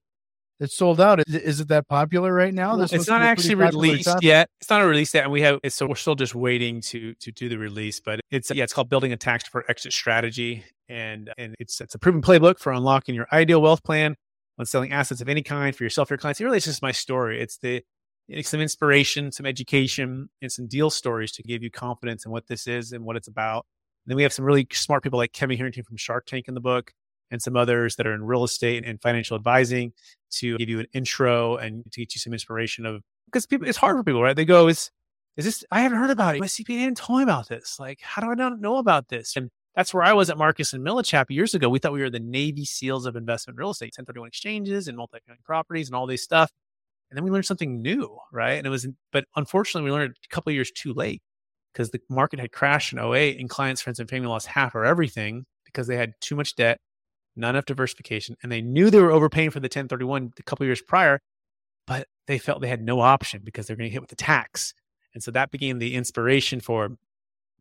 it's 0.59 0.75
sold 0.75 1.01
out. 1.01 1.19
Is, 1.27 1.35
is 1.35 1.59
it 1.59 1.67
that 1.69 1.87
popular 1.87 2.33
right 2.33 2.53
now? 2.53 2.75
This 2.75 2.93
it's 2.93 3.07
not 3.07 3.21
actually 3.21 3.55
released 3.55 4.05
topic? 4.05 4.23
yet. 4.23 4.49
It's 4.61 4.69
not 4.69 4.81
a 4.81 4.85
release 4.85 5.13
yet, 5.13 5.23
and 5.23 5.31
we 5.31 5.41
have. 5.41 5.59
so 5.69 5.87
we're 5.87 5.95
still 5.95 6.15
just 6.15 6.35
waiting 6.35 6.81
to 6.81 7.13
to 7.15 7.31
do 7.31 7.49
the 7.49 7.57
release. 7.57 7.99
But 7.99 8.21
it's 8.31 8.51
yeah, 8.51 8.63
it's 8.63 8.73
called 8.73 8.89
Building 8.89 9.11
a 9.13 9.17
Tax 9.17 9.47
for 9.47 9.65
Exit 9.69 9.93
Strategy, 9.93 10.63
and 10.87 11.31
and 11.37 11.55
it's 11.59 11.81
it's 11.81 11.95
a 11.95 11.99
proven 11.99 12.21
playbook 12.21 12.59
for 12.59 12.71
unlocking 12.71 13.15
your 13.15 13.27
ideal 13.31 13.61
wealth 13.61 13.83
plan 13.83 14.15
on 14.59 14.65
selling 14.65 14.91
assets 14.91 15.21
of 15.21 15.29
any 15.29 15.41
kind 15.41 15.75
for 15.75 15.83
yourself, 15.83 16.09
your 16.09 16.17
clients. 16.17 16.39
It 16.39 16.45
really 16.45 16.57
is 16.57 16.65
just 16.65 16.81
my 16.81 16.91
story. 16.91 17.41
It's 17.41 17.57
the 17.57 17.83
it's 18.29 18.49
some 18.49 18.61
inspiration, 18.61 19.31
some 19.31 19.45
education, 19.45 20.29
and 20.41 20.51
some 20.51 20.67
deal 20.67 20.89
stories 20.89 21.31
to 21.33 21.43
give 21.43 21.61
you 21.61 21.71
confidence 21.71 22.25
in 22.25 22.31
what 22.31 22.47
this 22.47 22.67
is 22.67 22.91
and 22.91 23.03
what 23.03 23.17
it's 23.17 23.27
about. 23.27 23.65
And 24.05 24.11
then 24.11 24.17
we 24.17 24.23
have 24.23 24.33
some 24.33 24.45
really 24.45 24.67
smart 24.71 25.03
people 25.03 25.19
like 25.19 25.33
Kevin 25.33 25.57
Harrington 25.57 25.83
from 25.83 25.97
Shark 25.97 26.25
Tank 26.25 26.47
in 26.47 26.53
the 26.53 26.61
book 26.61 26.91
and 27.33 27.41
some 27.41 27.57
others 27.57 27.95
that 27.97 28.05
are 28.05 28.13
in 28.13 28.23
real 28.23 28.43
estate 28.43 28.85
and 28.85 29.01
financial 29.01 29.35
advising 29.35 29.91
to 30.29 30.55
give 30.57 30.69
you 30.69 30.79
an 30.79 30.85
intro 30.93 31.57
and 31.57 31.83
to 31.91 31.99
get 31.99 32.13
you 32.15 32.19
some 32.19 32.31
inspiration 32.31 32.85
of 32.85 33.01
because 33.25 33.47
people 33.47 33.67
it's 33.67 33.77
hard 33.77 33.97
for 33.97 34.03
people, 34.03 34.21
right? 34.21 34.35
They 34.35 34.45
go, 34.45 34.67
is 34.67 34.91
is 35.35 35.45
this 35.45 35.65
I 35.71 35.81
haven't 35.81 35.97
heard 35.97 36.11
about 36.11 36.35
it. 36.35 36.39
My 36.39 36.45
CPA 36.45 36.67
didn't 36.67 36.97
tell 36.97 37.17
me 37.17 37.23
about 37.23 37.49
this. 37.49 37.77
Like, 37.79 37.99
how 38.01 38.21
do 38.21 38.29
I 38.29 38.35
not 38.35 38.61
know 38.61 38.77
about 38.77 39.09
this? 39.09 39.35
And 39.35 39.49
that's 39.75 39.93
where 39.93 40.03
I 40.03 40.13
was 40.13 40.29
at 40.29 40.37
Marcus 40.37 40.73
and 40.73 40.85
Millichap 40.85 41.25
years 41.29 41.55
ago. 41.55 41.67
We 41.67 41.79
thought 41.79 41.91
we 41.91 42.01
were 42.01 42.11
the 42.11 42.19
Navy 42.19 42.65
SEALs 42.65 43.07
of 43.07 43.15
investment 43.15 43.57
real 43.57 43.71
estate, 43.71 43.93
1031 43.97 44.27
exchanges 44.27 44.87
and 44.87 44.95
multi-family 44.95 45.39
properties 45.43 45.89
and 45.89 45.95
all 45.95 46.05
this 46.05 46.23
stuff. 46.23 46.51
And 47.09 47.17
then 47.17 47.23
we 47.23 47.31
learned 47.31 47.47
something 47.47 47.81
new, 47.81 48.15
right? 48.31 48.53
And 48.53 48.67
it 48.67 48.69
was, 48.69 48.87
but 49.11 49.25
unfortunately, 49.35 49.89
we 49.89 49.95
learned 49.95 50.15
a 50.23 50.33
couple 50.33 50.51
years 50.51 50.71
too 50.71 50.93
late 50.93 51.23
because 51.73 51.89
the 51.89 51.99
market 52.09 52.39
had 52.39 52.51
crashed 52.51 52.93
in 52.93 52.99
08 52.99 53.39
and 53.39 53.49
clients, 53.49 53.81
friends, 53.81 53.99
and 53.99 54.07
family 54.07 54.27
lost 54.27 54.45
half 54.45 54.75
or 54.75 54.85
everything 54.85 55.45
because 55.65 55.87
they 55.87 55.97
had 55.97 56.13
too 56.21 56.35
much 56.35 56.55
debt 56.55 56.77
not 57.35 57.51
enough 57.51 57.65
diversification, 57.65 58.35
and 58.43 58.51
they 58.51 58.61
knew 58.61 58.89
they 58.89 59.01
were 59.01 59.11
overpaying 59.11 59.51
for 59.51 59.59
the 59.59 59.65
1031 59.65 60.33
a 60.37 60.43
couple 60.43 60.65
years 60.65 60.81
prior, 60.81 61.19
but 61.87 62.07
they 62.27 62.37
felt 62.37 62.61
they 62.61 62.67
had 62.67 62.81
no 62.81 62.99
option 62.99 63.41
because 63.43 63.67
they're 63.67 63.75
going 63.75 63.89
to 63.89 63.93
hit 63.93 64.01
with 64.01 64.09
the 64.09 64.15
tax. 64.15 64.73
And 65.13 65.21
so 65.21 65.31
that 65.31 65.51
became 65.51 65.79
the 65.79 65.95
inspiration 65.95 66.59
for, 66.59 66.97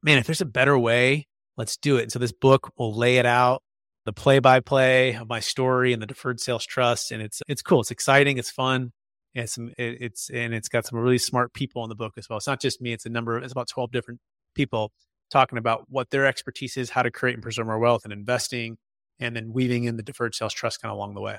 man, 0.03 0.19
if 0.19 0.27
there's 0.27 0.41
a 0.41 0.47
better 0.47 0.79
way, 0.79 1.27
let's 1.57 1.77
do 1.77 1.97
it. 1.97 2.03
And 2.03 2.13
so 2.13 2.19
this 2.19 2.33
book 2.33 2.73
will 2.77 2.95
lay 2.95 3.19
it 3.19 3.27
out, 3.27 3.63
the 4.05 4.13
play 4.13 4.39
by 4.39 4.61
play 4.61 5.15
of 5.15 5.29
my 5.29 5.41
story 5.41 5.93
and 5.93 6.01
the 6.01 6.07
deferred 6.07 6.41
sales 6.41 6.65
trust. 6.65 7.13
And 7.13 7.21
it's, 7.21 7.43
it's 7.49 7.63
cool. 7.63 7.81
It's 7.81 7.91
exciting. 7.91 8.39
It's 8.39 8.51
fun. 8.51 8.93
And 9.35 9.45
it's, 9.45 9.59
it's, 9.77 10.31
and 10.31 10.55
it's 10.55 10.69
got 10.69 10.87
some 10.87 10.99
really 10.99 11.19
smart 11.19 11.53
people 11.53 11.83
in 11.85 11.89
the 11.89 11.95
book 11.95 12.15
as 12.17 12.29
well. 12.29 12.37
It's 12.37 12.47
not 12.47 12.61
just 12.61 12.81
me. 12.81 12.93
It's 12.93 13.07
a 13.07 13.11
number, 13.11 13.39
it's 13.39 13.53
about 13.53 13.69
12 13.69 13.91
different 13.91 14.21
people 14.55 14.93
talking 15.31 15.59
about 15.59 15.87
what 15.89 16.11
their 16.11 16.27
expertise 16.27 16.77
is, 16.77 16.91
how 16.91 17.03
to 17.03 17.11
create 17.11 17.35
and 17.35 17.43
preserve 17.43 17.69
our 17.69 17.79
wealth 17.79 18.05
and 18.05 18.13
investing, 18.13 18.77
and 19.21 19.37
then 19.37 19.53
weaving 19.53 19.85
in 19.85 19.97
the 19.97 20.03
deferred 20.03 20.35
sales 20.35 20.55
trust 20.55 20.81
kind 20.81 20.91
of 20.91 20.97
along 20.97 21.15
the 21.15 21.21
way. 21.21 21.39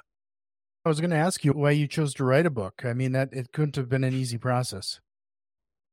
I 0.86 0.90
was 0.90 1.00
going 1.00 1.12
to 1.12 1.18
ask 1.18 1.46
you 1.46 1.54
why 1.54 1.72
you 1.72 1.88
chose 1.88 2.14
to 2.16 2.26
write 2.26 2.46
a 2.46 2.50
book. 2.50 2.84
I 2.84 2.94
mean, 2.94 3.14
that 3.14 3.30
it 3.32 3.52
couldn't 3.54 3.78
have 3.78 3.88
been 3.88 4.04
an 4.04 4.14
easy 4.14 4.38
process. 4.38 5.00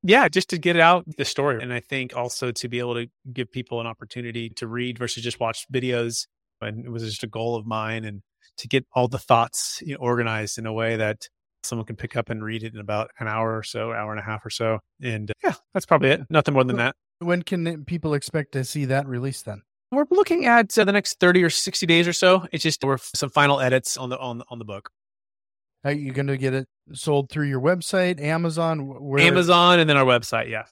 Yeah, 0.03 0.29
just 0.29 0.51
to 0.51 0.59
get 0.59 0.79
out 0.79 1.05
the 1.17 1.25
story. 1.25 1.63
And 1.63 1.73
I 1.73 1.81
think 1.81 2.17
also 2.17 2.51
to 2.53 2.69
be 2.69 2.79
able 2.79 2.95
to 2.95 3.07
give 3.33 3.53
people 3.53 3.81
an 3.81 3.87
opportunity 3.87 4.51
to 4.57 4.67
read 4.67 4.99
versus 4.99 5.23
just 5.23 5.39
watch 5.39 5.67
videos. 5.73 6.27
And 6.61 6.85
it 6.85 6.91
was 6.91 7.05
just 7.05 7.23
a 7.23 7.29
goal 7.29 7.55
of 7.55 7.67
mine 7.67 8.05
and 8.05 8.23
to 8.59 8.69
get 8.69 8.85
all 8.95 9.09
the 9.09 9.19
thoughts 9.19 9.81
you 9.85 9.95
know, 9.95 10.01
organized 10.01 10.59
in 10.59 10.67
a 10.67 10.73
way 10.73 10.97
that 10.97 11.29
someone 11.63 11.87
can 11.87 11.97
pick 11.97 12.17
up 12.17 12.31
and 12.31 12.43
read 12.43 12.63
it 12.63 12.75
in 12.75 12.81
about 12.81 13.11
an 13.21 13.29
hour 13.29 13.57
or 13.57 13.63
so, 13.63 13.93
hour 13.93 14.11
and 14.11 14.21
a 14.21 14.25
half 14.25 14.45
or 14.45 14.51
so. 14.51 14.79
And 15.03 15.31
uh, 15.31 15.35
yeah, 15.45 15.55
that's 15.75 15.87
probably 15.87 16.11
it. 16.11 16.23
Nothing 16.31 16.55
more 16.55 16.65
than 16.65 16.77
that. 16.77 16.97
When 17.19 17.43
can 17.43 17.85
people 17.85 18.15
expect 18.15 18.53
to 18.53 18.65
see 18.65 18.87
that 18.87 19.07
released 19.07 19.45
then? 19.45 19.63
We're 19.93 20.07
looking 20.11 20.47
at 20.47 20.79
uh, 20.79 20.85
the 20.85 20.93
next 20.93 21.19
30 21.19 21.43
or 21.43 21.51
60 21.51 21.87
days 21.87 22.07
or 22.07 22.13
so. 22.13 22.47
It's 22.53 22.63
just 22.63 22.85
we're 22.85 22.99
some 22.99 23.31
final 23.31 23.61
edits 23.61 23.97
on 23.97 24.09
the 24.09 24.19
on 24.19 24.43
on 24.49 24.59
the 24.59 24.65
book. 24.65 24.91
Are 25.85 25.93
you 25.93 26.13
going 26.13 26.27
to 26.27 26.37
get 26.37 26.55
it 26.55 26.69
sold 26.93 27.31
through 27.31 27.49
your 27.49 27.61
website, 27.61 28.21
Amazon? 28.21 28.81
Where... 28.81 29.23
Amazon 29.23 29.81
and 29.81 29.89
then 29.89 29.97
our 29.97 30.05
website, 30.05 30.51
yeah. 30.51 30.65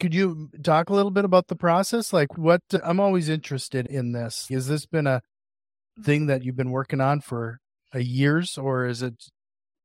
Could 0.00 0.14
you 0.14 0.50
talk 0.62 0.90
a 0.90 0.94
little 0.94 1.10
bit 1.10 1.24
about 1.24 1.48
the 1.48 1.56
process? 1.56 2.12
Like 2.12 2.38
what 2.38 2.62
I'm 2.82 3.00
always 3.00 3.28
interested 3.28 3.86
in 3.86 4.12
this. 4.12 4.46
Has 4.50 4.68
this 4.68 4.86
been 4.86 5.06
a 5.06 5.22
thing 6.02 6.26
that 6.26 6.42
you've 6.44 6.56
been 6.56 6.70
working 6.70 7.00
on 7.00 7.20
for 7.20 7.58
a 7.92 8.00
years 8.00 8.56
or 8.58 8.86
is 8.86 9.02
it 9.02 9.14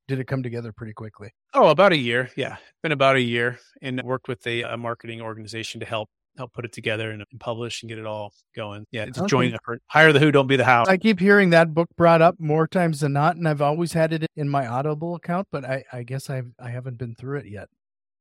did 0.07 0.19
it 0.19 0.25
come 0.25 0.41
together 0.41 0.71
pretty 0.71 0.93
quickly? 0.93 1.31
Oh, 1.53 1.69
about 1.69 1.91
a 1.91 1.97
year. 1.97 2.29
Yeah. 2.35 2.57
Been 2.81 2.91
about 2.91 3.15
a 3.15 3.21
year 3.21 3.59
and 3.81 4.01
worked 4.03 4.27
with 4.27 4.45
a, 4.47 4.63
a 4.63 4.77
marketing 4.77 5.21
organization 5.21 5.79
to 5.81 5.85
help 5.85 6.09
help 6.39 6.54
put 6.54 6.65
it 6.65 6.71
together 6.73 7.12
and, 7.12 7.23
and 7.32 7.39
publish 7.39 7.84
and 7.84 7.89
get 7.89 7.99
it 7.99 8.06
all 8.08 8.34
going. 8.56 8.86
Yeah, 8.91 9.04
it's 9.04 9.19
a 9.19 9.21
Okay. 9.21 9.30
joint 9.30 9.54
effort. 9.54 9.82
Hire 9.88 10.12
the 10.12 10.19
who, 10.19 10.32
don't 10.32 10.47
be 10.47 10.56
the 10.56 10.65
how. 10.65 10.86
I 10.88 10.97
keep 10.97 11.19
hearing 11.19 11.52
that 11.52 11.73
book 11.73 11.89
brought 11.95 12.21
up 12.21 12.36
more 12.39 12.67
times 12.67 13.02
than 13.02 13.13
not, 13.13 13.36
and 13.36 13.47
I've 13.47 13.62
always 13.62 13.93
had 13.93 14.13
it 14.13 14.25
in 14.36 14.49
my 14.49 14.65
Audible 14.65 15.15
account, 15.15 15.47
but 15.52 15.63
I, 15.65 15.84
I 15.93 16.04
guess 16.04 16.30
I've 16.30 16.52
I 16.60 16.69
haven't 16.69 16.97
been 16.97 17.15
through 17.15 17.39
it 17.39 17.47
yet. 17.47 17.67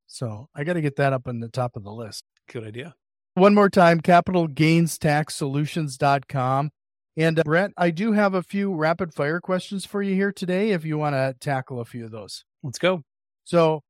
So 0.06 0.48
I 0.54 0.64
got 0.64 0.74
to 0.74 0.80
get 0.80 0.96
that 0.96 1.12
up 1.12 1.28
on 1.28 1.40
the 1.40 1.48
top 1.48 1.76
of 1.76 1.84
the 1.84 1.92
list. 1.92 2.24
Good 2.50 2.64
idea. 2.64 2.94
One 3.34 3.54
more 3.54 3.70
time, 3.70 4.00
capitalgainstaxsolutions.com. 4.00 6.70
And 7.16 7.38
uh, 7.38 7.42
Brett, 7.44 7.70
I 7.76 7.90
do 7.90 8.12
have 8.12 8.34
a 8.34 8.42
few 8.42 8.74
rapid 8.74 9.14
fire 9.14 9.40
questions 9.40 9.84
for 9.84 10.02
you 10.02 10.14
here 10.14 10.32
today 10.32 10.70
if 10.70 10.84
you 10.84 10.98
want 10.98 11.14
to 11.14 11.34
tackle 11.40 11.80
a 11.80 11.84
few 11.84 12.04
of 12.04 12.10
those. 12.10 12.44
Let's 12.62 12.78
go. 12.78 13.02
So 13.44 13.82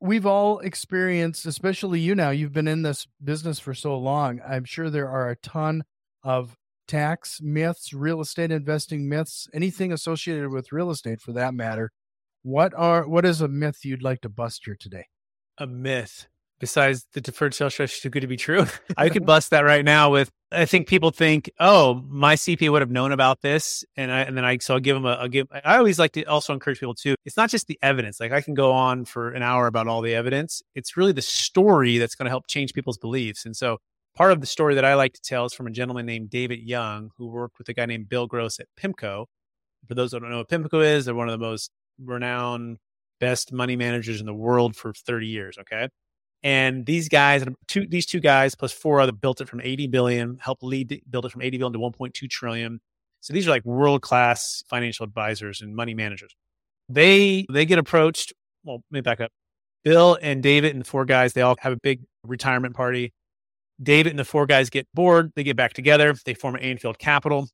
we've 0.00 0.26
all 0.26 0.58
experienced, 0.60 1.46
especially 1.46 2.00
you 2.00 2.14
now, 2.14 2.30
you've 2.30 2.52
been 2.52 2.68
in 2.68 2.82
this 2.82 3.06
business 3.22 3.58
for 3.58 3.74
so 3.74 3.98
long. 3.98 4.40
I'm 4.46 4.64
sure 4.64 4.90
there 4.90 5.08
are 5.08 5.30
a 5.30 5.36
ton 5.36 5.84
of 6.22 6.56
tax 6.86 7.40
myths, 7.42 7.92
real 7.92 8.20
estate 8.20 8.50
investing 8.50 9.08
myths, 9.08 9.48
anything 9.52 9.92
associated 9.92 10.50
with 10.50 10.72
real 10.72 10.90
estate 10.90 11.20
for 11.20 11.32
that 11.32 11.54
matter. 11.54 11.90
What 12.42 12.72
are 12.74 13.06
what 13.06 13.24
is 13.24 13.40
a 13.40 13.48
myth 13.48 13.84
you'd 13.84 14.02
like 14.02 14.20
to 14.22 14.28
bust 14.28 14.62
here 14.64 14.76
today? 14.78 15.06
A 15.58 15.66
myth 15.66 16.28
besides 16.60 17.06
the 17.12 17.20
deferred 17.20 17.54
sales 17.54 17.74
trust 17.74 17.94
is 17.94 18.00
too 18.00 18.10
good 18.10 18.20
to 18.20 18.26
be 18.26 18.36
true. 18.36 18.66
I 18.96 19.08
could 19.08 19.26
bust 19.26 19.50
that 19.50 19.60
right 19.60 19.84
now 19.84 20.10
with 20.10 20.30
I 20.50 20.64
think 20.64 20.88
people 20.88 21.10
think, 21.10 21.50
oh, 21.60 22.02
my 22.08 22.34
CPA 22.34 22.72
would 22.72 22.80
have 22.80 22.90
known 22.90 23.12
about 23.12 23.42
this, 23.42 23.84
and 23.96 24.10
I 24.10 24.20
and 24.20 24.36
then 24.36 24.46
I 24.46 24.56
so 24.58 24.74
I'll 24.74 24.80
give 24.80 24.96
them 24.96 25.04
a 25.04 25.10
I'll 25.10 25.28
give. 25.28 25.46
I 25.52 25.76
always 25.76 25.98
like 25.98 26.12
to 26.12 26.24
also 26.24 26.54
encourage 26.54 26.80
people 26.80 26.94
too. 26.94 27.16
It's 27.26 27.36
not 27.36 27.50
just 27.50 27.66
the 27.66 27.78
evidence. 27.82 28.18
Like 28.18 28.32
I 28.32 28.40
can 28.40 28.54
go 28.54 28.72
on 28.72 29.04
for 29.04 29.30
an 29.30 29.42
hour 29.42 29.66
about 29.66 29.88
all 29.88 30.00
the 30.00 30.14
evidence. 30.14 30.62
It's 30.74 30.96
really 30.96 31.12
the 31.12 31.22
story 31.22 31.98
that's 31.98 32.14
going 32.14 32.26
to 32.26 32.30
help 32.30 32.46
change 32.46 32.72
people's 32.72 32.98
beliefs. 32.98 33.44
And 33.44 33.54
so 33.54 33.78
part 34.16 34.32
of 34.32 34.40
the 34.40 34.46
story 34.46 34.74
that 34.74 34.84
I 34.84 34.94
like 34.94 35.12
to 35.14 35.20
tell 35.22 35.44
is 35.44 35.52
from 35.52 35.66
a 35.66 35.70
gentleman 35.70 36.06
named 36.06 36.30
David 36.30 36.60
Young 36.60 37.10
who 37.18 37.28
worked 37.28 37.58
with 37.58 37.68
a 37.68 37.74
guy 37.74 37.84
named 37.84 38.08
Bill 38.08 38.26
Gross 38.26 38.58
at 38.58 38.66
Pimco. 38.80 39.26
For 39.86 39.94
those 39.94 40.12
that 40.12 40.20
don't 40.20 40.30
know 40.30 40.38
what 40.38 40.48
Pimco 40.48 40.82
is, 40.84 41.04
they're 41.04 41.14
one 41.14 41.28
of 41.28 41.38
the 41.38 41.46
most 41.46 41.70
renowned, 42.02 42.78
best 43.20 43.52
money 43.52 43.76
managers 43.76 44.20
in 44.20 44.26
the 44.26 44.34
world 44.34 44.76
for 44.76 44.92
30 44.94 45.26
years. 45.26 45.58
Okay. 45.60 45.88
And 46.42 46.86
these 46.86 47.08
guys, 47.08 47.44
two, 47.66 47.86
these 47.88 48.06
two 48.06 48.20
guys 48.20 48.54
plus 48.54 48.72
four 48.72 49.00
other 49.00 49.12
built 49.12 49.40
it 49.40 49.48
from 49.48 49.60
80 49.60 49.88
billion, 49.88 50.38
helped 50.38 50.62
lead 50.62 51.02
build 51.10 51.24
it 51.24 51.32
from 51.32 51.42
80 51.42 51.58
billion 51.58 51.72
to 51.72 51.78
1.2 51.78 52.30
trillion. 52.30 52.80
So 53.20 53.32
these 53.32 53.46
are 53.46 53.50
like 53.50 53.64
world 53.64 54.02
class 54.02 54.62
financial 54.68 55.04
advisors 55.04 55.60
and 55.60 55.74
money 55.74 55.94
managers. 55.94 56.34
They 56.88 57.46
they 57.52 57.66
get 57.66 57.78
approached. 57.78 58.32
Well, 58.64 58.82
let 58.90 58.98
me 58.98 59.00
back 59.00 59.20
up. 59.20 59.32
Bill 59.84 60.18
and 60.22 60.42
David 60.42 60.72
and 60.72 60.80
the 60.80 60.84
four 60.84 61.04
guys, 61.04 61.32
they 61.32 61.42
all 61.42 61.56
have 61.60 61.72
a 61.72 61.78
big 61.82 62.02
retirement 62.24 62.74
party. 62.74 63.12
David 63.82 64.10
and 64.10 64.18
the 64.18 64.24
four 64.24 64.46
guys 64.46 64.70
get 64.70 64.86
bored. 64.94 65.32
They 65.36 65.44
get 65.44 65.56
back 65.56 65.72
together. 65.72 66.14
They 66.24 66.34
form 66.34 66.56
an 66.56 66.62
Anfield 66.62 66.98
Capital, 66.98 67.48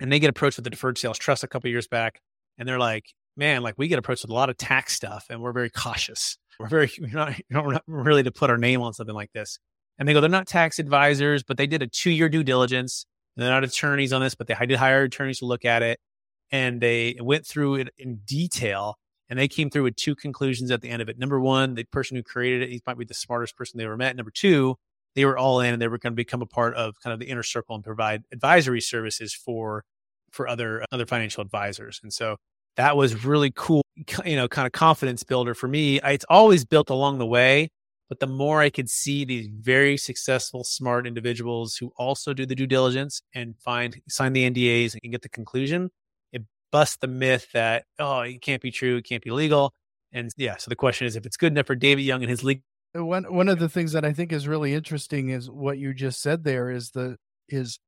and 0.00 0.12
they 0.12 0.18
get 0.18 0.28
approached 0.30 0.58
with 0.58 0.64
the 0.64 0.70
deferred 0.70 0.98
sales 0.98 1.18
trust 1.18 1.44
a 1.44 1.48
couple 1.48 1.70
years 1.70 1.88
back. 1.88 2.20
And 2.58 2.68
they're 2.68 2.78
like, 2.78 3.04
"Man, 3.36 3.62
like 3.62 3.74
we 3.78 3.88
get 3.88 3.98
approached 3.98 4.22
with 4.22 4.30
a 4.30 4.34
lot 4.34 4.50
of 4.50 4.56
tax 4.56 4.94
stuff, 4.94 5.26
and 5.30 5.40
we're 5.40 5.52
very 5.52 5.70
cautious. 5.70 6.38
We're 6.58 6.68
very 6.68 6.90
we're 7.00 7.08
not, 7.08 7.34
we're 7.50 7.72
not 7.72 7.84
really 7.86 8.22
to 8.22 8.32
put 8.32 8.50
our 8.50 8.58
name 8.58 8.82
on 8.82 8.92
something 8.92 9.14
like 9.14 9.32
this." 9.32 9.58
And 9.98 10.08
they 10.08 10.12
go, 10.12 10.20
"They're 10.20 10.30
not 10.30 10.46
tax 10.46 10.78
advisors, 10.78 11.42
but 11.42 11.56
they 11.56 11.66
did 11.66 11.82
a 11.82 11.86
two 11.86 12.10
year 12.10 12.28
due 12.28 12.44
diligence. 12.44 13.06
They're 13.36 13.50
not 13.50 13.64
attorneys 13.64 14.12
on 14.12 14.22
this, 14.22 14.34
but 14.34 14.46
they 14.46 14.54
did 14.66 14.78
hire 14.78 15.02
attorneys 15.02 15.40
to 15.40 15.46
look 15.46 15.64
at 15.64 15.82
it, 15.82 16.00
and 16.50 16.80
they 16.80 17.16
went 17.20 17.46
through 17.46 17.76
it 17.76 17.88
in 17.98 18.20
detail." 18.26 18.96
And 19.28 19.36
they 19.36 19.48
came 19.48 19.70
through 19.70 19.82
with 19.82 19.96
two 19.96 20.14
conclusions 20.14 20.70
at 20.70 20.82
the 20.82 20.88
end 20.88 21.02
of 21.02 21.08
it. 21.08 21.18
Number 21.18 21.40
one, 21.40 21.74
the 21.74 21.82
person 21.82 22.16
who 22.16 22.22
created 22.22 22.62
it, 22.62 22.68
he 22.70 22.80
might 22.86 22.96
be 22.96 23.04
the 23.04 23.12
smartest 23.12 23.56
person 23.56 23.76
they 23.76 23.84
ever 23.84 23.96
met. 23.96 24.14
Number 24.14 24.30
two, 24.30 24.76
they 25.16 25.24
were 25.24 25.36
all 25.36 25.60
in 25.60 25.72
and 25.72 25.82
they 25.82 25.88
were 25.88 25.98
going 25.98 26.12
to 26.12 26.16
become 26.16 26.42
a 26.42 26.46
part 26.46 26.76
of 26.76 27.00
kind 27.02 27.12
of 27.12 27.18
the 27.18 27.26
inner 27.26 27.42
circle 27.42 27.74
and 27.74 27.82
provide 27.82 28.22
advisory 28.32 28.80
services 28.80 29.34
for 29.34 29.82
for 30.30 30.46
other 30.46 30.84
other 30.92 31.06
financial 31.06 31.42
advisors. 31.42 31.98
And 32.02 32.12
so 32.12 32.36
that 32.76 32.96
was 32.96 33.24
really 33.24 33.50
cool, 33.50 33.82
you 34.24 34.36
know, 34.36 34.48
kind 34.48 34.66
of 34.66 34.72
confidence 34.72 35.22
builder 35.22 35.54
for 35.54 35.68
me. 35.68 36.00
It's 36.02 36.24
always 36.28 36.64
built 36.64 36.90
along 36.90 37.18
the 37.18 37.26
way, 37.26 37.70
but 38.08 38.20
the 38.20 38.26
more 38.26 38.60
I 38.60 38.70
could 38.70 38.90
see 38.90 39.24
these 39.24 39.48
very 39.48 39.96
successful, 39.96 40.64
smart 40.64 41.06
individuals 41.06 41.76
who 41.76 41.92
also 41.96 42.32
do 42.34 42.46
the 42.46 42.54
due 42.54 42.66
diligence 42.66 43.22
and 43.34 43.54
find 43.58 44.00
sign 44.08 44.32
the 44.32 44.48
NDAs 44.48 44.96
and 45.02 45.12
get 45.12 45.22
the 45.22 45.28
conclusion, 45.28 45.90
it 46.32 46.42
busts 46.70 46.98
the 47.00 47.08
myth 47.08 47.48
that 47.52 47.84
oh, 47.98 48.20
it 48.20 48.42
can't 48.42 48.62
be 48.62 48.70
true, 48.70 48.96
it 48.96 49.04
can't 49.04 49.22
be 49.22 49.30
legal. 49.30 49.72
And 50.12 50.30
yeah, 50.36 50.56
so 50.56 50.68
the 50.68 50.76
question 50.76 51.06
is 51.06 51.16
if 51.16 51.26
it's 51.26 51.36
good 51.36 51.52
enough 51.52 51.66
for 51.66 51.74
David 51.74 52.02
Young 52.02 52.22
and 52.22 52.30
his 52.30 52.44
legal 52.44 52.62
uh, 52.96 53.04
one 53.04 53.24
one 53.24 53.48
of 53.48 53.58
the 53.58 53.68
things 53.68 53.92
that 53.92 54.04
I 54.04 54.12
think 54.12 54.32
is 54.32 54.48
really 54.48 54.74
interesting 54.74 55.30
is 55.30 55.50
what 55.50 55.78
you 55.78 55.92
just 55.94 56.20
said 56.20 56.44
there 56.44 56.70
is 56.70 56.90
the 56.90 57.16
is 57.48 57.78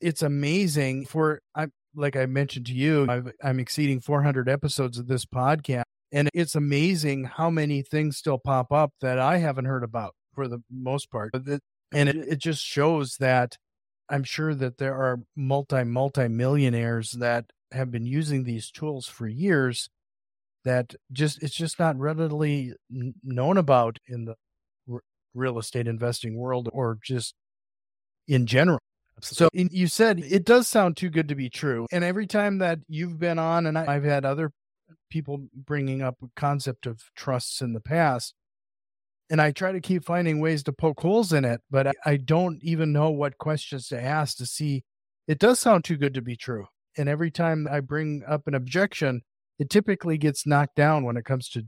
it's 0.00 0.22
amazing 0.22 1.06
for 1.06 1.40
I 1.54 1.68
like 1.94 2.16
I 2.16 2.26
mentioned 2.26 2.66
to 2.66 2.74
you 2.74 3.06
I've, 3.08 3.32
I'm 3.42 3.60
exceeding 3.60 4.00
400 4.00 4.48
episodes 4.48 4.98
of 4.98 5.06
this 5.06 5.24
podcast 5.24 5.84
and 6.12 6.28
it's 6.32 6.54
amazing 6.54 7.24
how 7.24 7.50
many 7.50 7.82
things 7.82 8.16
still 8.16 8.38
pop 8.38 8.72
up 8.72 8.92
that 9.00 9.18
I 9.18 9.38
haven't 9.38 9.66
heard 9.66 9.84
about 9.84 10.14
for 10.34 10.48
the 10.48 10.62
most 10.70 11.10
part 11.10 11.32
and 11.92 12.08
it, 12.08 12.16
it 12.16 12.38
just 12.38 12.62
shows 12.62 13.16
that 13.18 13.56
I'm 14.08 14.24
sure 14.24 14.54
that 14.54 14.78
there 14.78 14.94
are 14.94 15.20
multi 15.36 15.84
multi 15.84 16.28
millionaires 16.28 17.12
that 17.12 17.46
have 17.72 17.90
been 17.90 18.06
using 18.06 18.44
these 18.44 18.70
tools 18.70 19.06
for 19.06 19.26
years 19.26 19.90
that 20.64 20.94
just 21.12 21.42
it's 21.42 21.54
just 21.54 21.78
not 21.78 21.98
readily 21.98 22.72
known 23.22 23.56
about 23.56 23.98
in 24.06 24.24
the 24.24 24.34
real 25.34 25.58
estate 25.58 25.86
investing 25.86 26.36
world 26.36 26.68
or 26.72 26.98
just 27.02 27.34
in 28.26 28.46
general. 28.46 28.80
So 29.20 29.48
you 29.52 29.86
said 29.86 30.20
it 30.20 30.44
does 30.44 30.68
sound 30.68 30.96
too 30.96 31.10
good 31.10 31.28
to 31.28 31.34
be 31.34 31.50
true. 31.50 31.86
And 31.92 32.04
every 32.04 32.26
time 32.26 32.58
that 32.58 32.80
you've 32.88 33.18
been 33.18 33.38
on, 33.38 33.66
and 33.66 33.76
I've 33.78 34.04
had 34.04 34.24
other 34.24 34.52
people 35.10 35.48
bringing 35.54 36.02
up 36.02 36.16
a 36.22 36.28
concept 36.36 36.86
of 36.86 37.02
trusts 37.14 37.60
in 37.60 37.72
the 37.72 37.80
past, 37.80 38.34
and 39.30 39.40
I 39.40 39.50
try 39.50 39.72
to 39.72 39.80
keep 39.80 40.04
finding 40.04 40.40
ways 40.40 40.62
to 40.64 40.72
poke 40.72 41.00
holes 41.00 41.32
in 41.32 41.44
it, 41.44 41.60
but 41.70 41.94
I, 42.04 42.16
don't 42.16 42.62
even 42.62 42.92
know 42.92 43.10
what 43.10 43.38
questions 43.38 43.88
to 43.88 44.02
ask 44.02 44.38
to 44.38 44.46
see. 44.46 44.84
It 45.26 45.38
does 45.38 45.60
sound 45.60 45.84
too 45.84 45.96
good 45.96 46.14
to 46.14 46.22
be 46.22 46.36
true. 46.36 46.66
And 46.96 47.08
every 47.08 47.30
time 47.30 47.68
I 47.70 47.80
bring 47.80 48.22
up 48.26 48.46
an 48.46 48.54
objection, 48.54 49.22
it 49.58 49.68
typically 49.68 50.16
gets 50.18 50.46
knocked 50.46 50.76
down 50.76 51.04
when 51.04 51.16
it 51.16 51.24
comes 51.24 51.48
to 51.50 51.62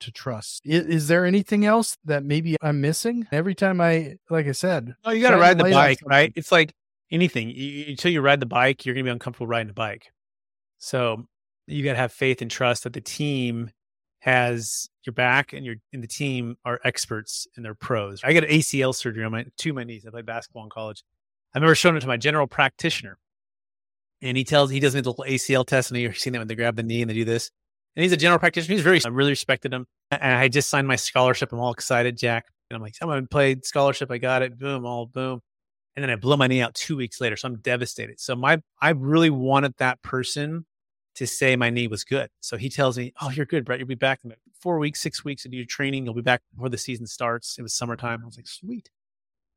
to 0.00 0.12
trust. 0.12 0.62
Is, 0.64 0.86
is, 0.86 1.08
there 1.08 1.24
anything 1.24 1.64
else 1.64 1.96
that 2.04 2.24
maybe 2.24 2.56
I'm 2.62 2.80
missing? 2.80 3.26
Every 3.32 3.54
time 3.54 3.80
I, 3.80 4.16
like 4.30 4.46
I 4.46 4.52
said, 4.52 4.94
oh, 5.04 5.10
you 5.10 5.22
got 5.22 5.32
to 5.32 5.38
ride 5.38 5.58
the 5.58 5.64
bike, 5.64 5.98
right? 6.04 6.32
It's 6.36 6.52
like 6.52 6.72
anything. 7.10 7.50
You, 7.50 7.86
until 7.88 8.10
you 8.10 8.20
ride 8.20 8.40
the 8.40 8.46
bike, 8.46 8.84
you're 8.84 8.94
going 8.94 9.04
to 9.04 9.08
be 9.08 9.12
uncomfortable 9.12 9.46
riding 9.46 9.68
the 9.68 9.74
bike. 9.74 10.12
So 10.78 11.26
you 11.66 11.84
got 11.84 11.92
to 11.92 11.98
have 11.98 12.12
faith 12.12 12.42
and 12.42 12.50
trust 12.50 12.84
that 12.84 12.92
the 12.92 13.00
team 13.00 13.70
has 14.20 14.88
your 15.04 15.12
back 15.12 15.52
and 15.52 15.64
your 15.64 15.76
and 15.92 16.02
the 16.02 16.08
team 16.08 16.56
are 16.64 16.80
experts 16.84 17.46
and 17.56 17.64
they're 17.64 17.74
pros. 17.74 18.20
I 18.24 18.32
got 18.32 18.44
an 18.44 18.50
ACL 18.50 18.94
surgery 18.94 19.24
on 19.24 19.32
my 19.32 19.46
two 19.56 19.72
my 19.72 19.84
knees. 19.84 20.04
I 20.06 20.10
played 20.10 20.26
basketball 20.26 20.64
in 20.64 20.70
college. 20.70 21.04
I 21.54 21.58
remember 21.58 21.74
showing 21.74 21.96
it 21.96 22.00
to 22.00 22.06
my 22.06 22.16
general 22.16 22.46
practitioner. 22.46 23.18
And 24.20 24.36
he 24.36 24.42
tells 24.42 24.70
he 24.70 24.80
does 24.80 24.94
the 24.94 24.98
little 24.98 25.24
ACL 25.24 25.64
test, 25.64 25.90
and 25.90 26.00
you've 26.00 26.18
seen 26.18 26.32
that 26.32 26.40
when 26.40 26.48
they 26.48 26.56
grab 26.56 26.74
the 26.74 26.82
knee 26.82 27.02
and 27.02 27.10
they 27.10 27.14
do 27.14 27.24
this. 27.24 27.50
And 27.94 28.02
he's 28.02 28.12
a 28.12 28.16
general 28.16 28.40
practitioner. 28.40 28.74
He's 28.74 28.82
very, 28.82 29.00
I 29.04 29.08
really 29.08 29.30
respected 29.30 29.72
him. 29.72 29.86
And 30.10 30.34
I 30.34 30.48
just 30.48 30.68
signed 30.68 30.88
my 30.88 30.96
scholarship. 30.96 31.52
I'm 31.52 31.60
all 31.60 31.72
excited, 31.72 32.18
Jack. 32.18 32.46
And 32.68 32.76
I'm 32.76 32.82
like, 32.82 32.94
I'm 33.00 33.08
to 33.08 33.28
play 33.28 33.56
scholarship. 33.62 34.10
I 34.10 34.18
got 34.18 34.42
it. 34.42 34.58
Boom, 34.58 34.84
all 34.84 35.06
boom. 35.06 35.40
And 35.98 36.04
then 36.04 36.10
I 36.10 36.14
blew 36.14 36.36
my 36.36 36.46
knee 36.46 36.60
out 36.60 36.76
two 36.76 36.96
weeks 36.96 37.20
later. 37.20 37.36
So 37.36 37.48
I'm 37.48 37.56
devastated. 37.56 38.20
So 38.20 38.36
my, 38.36 38.62
I 38.80 38.90
really 38.90 39.30
wanted 39.30 39.74
that 39.78 40.00
person 40.00 40.64
to 41.16 41.26
say 41.26 41.56
my 41.56 41.70
knee 41.70 41.88
was 41.88 42.04
good. 42.04 42.28
So 42.38 42.56
he 42.56 42.70
tells 42.70 42.96
me, 42.96 43.12
Oh, 43.20 43.30
you're 43.30 43.46
good, 43.46 43.64
Brett. 43.64 43.80
You'll 43.80 43.88
be 43.88 43.96
back 43.96 44.20
in 44.22 44.32
four 44.60 44.78
weeks, 44.78 45.00
six 45.00 45.24
weeks 45.24 45.44
into 45.44 45.56
your 45.56 45.66
training. 45.66 46.04
You'll 46.04 46.14
be 46.14 46.22
back 46.22 46.42
before 46.54 46.68
the 46.68 46.78
season 46.78 47.08
starts. 47.08 47.58
It 47.58 47.62
was 47.62 47.74
summertime. 47.74 48.20
I 48.22 48.26
was 48.26 48.36
like, 48.36 48.46
sweet. 48.46 48.90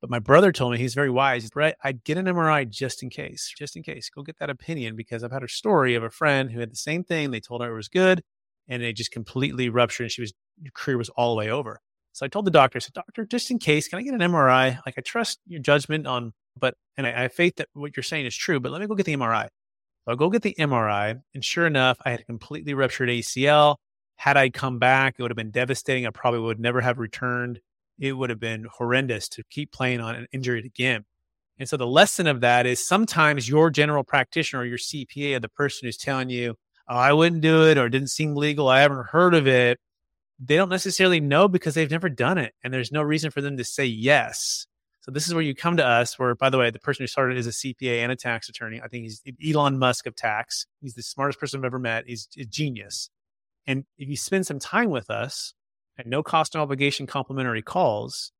But 0.02 0.10
my 0.10 0.18
brother 0.18 0.52
told 0.52 0.72
me 0.72 0.80
he's 0.80 0.96
very 0.96 1.12
wise. 1.12 1.48
Brett, 1.52 1.78
I'd 1.84 2.04
get 2.04 2.18
an 2.18 2.26
MRI 2.26 2.68
just 2.68 3.04
in 3.04 3.12
case, 3.12 3.54
just 3.56 3.78
in 3.78 3.84
case. 3.84 4.10
Go 4.10 4.24
get 4.24 4.40
that 4.40 4.50
opinion 4.50 4.96
because 4.96 5.24
I've 5.24 5.32
had 5.32 5.44
a 5.44 5.48
story 5.48 5.94
of 5.94 6.02
a 6.02 6.10
friend 6.10 6.50
who 6.50 6.60
had 6.60 6.72
the 6.72 6.76
same 6.76 7.04
thing. 7.04 7.30
They 7.30 7.40
told 7.40 7.62
her 7.62 7.72
it 7.72 7.76
was 7.76 7.88
good 7.88 8.24
and 8.68 8.82
it 8.82 8.94
just 8.94 9.12
completely 9.12 9.70
ruptured 9.70 10.06
and 10.06 10.12
she 10.12 10.22
was, 10.22 10.34
career 10.74 10.98
was 10.98 11.10
all 11.10 11.36
the 11.36 11.38
way 11.38 11.52
over. 11.52 11.82
So 12.14 12.26
I 12.26 12.30
told 12.30 12.46
the 12.46 12.52
doctor, 12.52 12.78
I 12.78 12.80
said, 12.80 12.94
Doctor, 12.94 13.26
just 13.26 13.52
in 13.52 13.60
case, 13.60 13.88
can 13.88 14.00
I 14.00 14.04
get 14.04 14.14
an 14.14 14.20
MRI? 14.20 14.80
Like 14.86 14.96
I 14.98 15.02
trust 15.02 15.40
your 15.48 15.62
judgment 15.62 16.08
on, 16.08 16.34
but, 16.60 16.76
and 16.98 17.08
I, 17.08 17.12
I 17.12 17.22
have 17.24 17.34
faith 17.34 17.56
that 17.58 17.70
what 17.74 17.96
you're 17.96 18.04
saying 18.04 18.26
is 18.26 18.36
true, 18.36 18.60
but 18.60 18.72
let 18.72 18.82
me 18.82 18.88
go 18.88 18.96
get 18.96 19.06
the 19.06 19.16
MRI. 19.16 19.46
So 19.46 20.12
I'll 20.12 20.16
go 20.16 20.30
get 20.30 20.42
the 20.42 20.56
MRI. 20.60 21.22
And 21.34 21.46
sure 21.46 21.68
enough, 21.68 21.98
I 22.06 22.12
had 22.12 22.20
a 22.20 22.26
completely 22.26 22.74
ruptured 22.74 23.10
ACL. 23.10 23.78
Had 24.18 24.38
I 24.38 24.50
come 24.50 24.78
back, 24.78 25.16
it 25.18 25.22
would 25.22 25.32
have 25.32 25.38
been 25.38 25.52
devastating. 25.52 26.06
I 26.06 26.10
probably 26.10 26.42
would 26.42 26.60
never 26.60 26.82
have 26.82 27.00
returned 27.00 27.60
it 28.02 28.14
would 28.14 28.32
have 28.32 28.40
been 28.40 28.66
horrendous 28.70 29.30
to 29.30 29.44
keep 29.50 29.72
playing 29.72 30.02
on 30.02 30.16
an 30.16 30.28
injury 30.34 30.64
again. 30.66 31.06
And 31.60 31.70
so 31.70 31.78
the 31.78 31.86
lesson 31.86 32.26
of 32.26 32.42
that 32.42 32.66
is 32.66 32.86
sometimes 32.86 33.48
your 33.48 33.70
general 33.70 34.04
practitioner 34.04 34.64
or 34.64 34.66
your 34.66 34.80
CPA 34.80 35.36
or 35.36 35.40
the 35.40 35.50
person 35.50 35.86
who's 35.86 35.98
telling 35.98 36.30
you, 36.30 36.56
oh, 36.90 36.96
I 36.96 37.14
wouldn't 37.14 37.42
do 37.42 37.68
it 37.68 37.78
or 37.78 37.86
it 37.86 37.92
didn't 37.92 38.10
seem 38.10 38.36
legal, 38.36 38.68
I 38.68 38.82
haven't 38.82 39.08
heard 39.08 39.36
of 39.36 39.48
it. 39.48 39.78
They 40.44 40.56
don't 40.56 40.70
necessarily 40.70 41.20
know 41.20 41.48
because 41.48 41.76
they've 41.76 41.92
never 41.92 42.10
done 42.10 42.40
it. 42.40 42.54
And 42.64 42.74
there's 42.74 42.92
no 42.92 43.04
reason 43.04 43.30
for 43.30 43.42
them 43.42 43.58
to 43.58 43.64
say 43.64 43.86
yes. 43.86 44.66
So 45.02 45.12
this 45.12 45.28
is 45.28 45.34
where 45.34 45.44
you 45.44 45.54
come 45.54 45.78
to 45.78 45.86
us. 45.86 46.18
Where, 46.18 46.34
by 46.34 46.50
the 46.50 46.58
way, 46.58 46.72
the 46.72 46.80
person 46.80 47.04
who 47.04 47.08
started 47.08 47.38
is 47.38 47.48
a 47.48 47.52
CPA 47.52 48.00
and 48.00 48.12
a 48.12 48.16
tax 48.16 48.50
attorney. 48.50 48.82
I 48.84 48.88
think 48.88 49.04
he's 49.04 49.22
Elon 49.46 49.78
Musk 49.78 50.08
of 50.08 50.16
tax. 50.16 50.66
He's 50.80 50.96
the 50.96 51.04
smartest 51.04 51.40
person 51.40 51.60
I've 51.60 51.66
ever 51.66 51.80
met. 51.80 52.06
He's 52.08 52.28
a 52.40 52.44
genius. 52.44 53.10
And 53.68 53.86
if 54.00 54.10
you 54.10 54.16
spend 54.16 54.48
some 54.48 54.60
time 54.60 54.90
with 54.90 55.10
us 55.12 55.54
at 55.98 56.08
no 56.08 56.24
cost 56.24 56.56
and 56.56 56.62
obligation 56.62 57.06
complimentary 57.06 57.62
calls, 57.62 58.32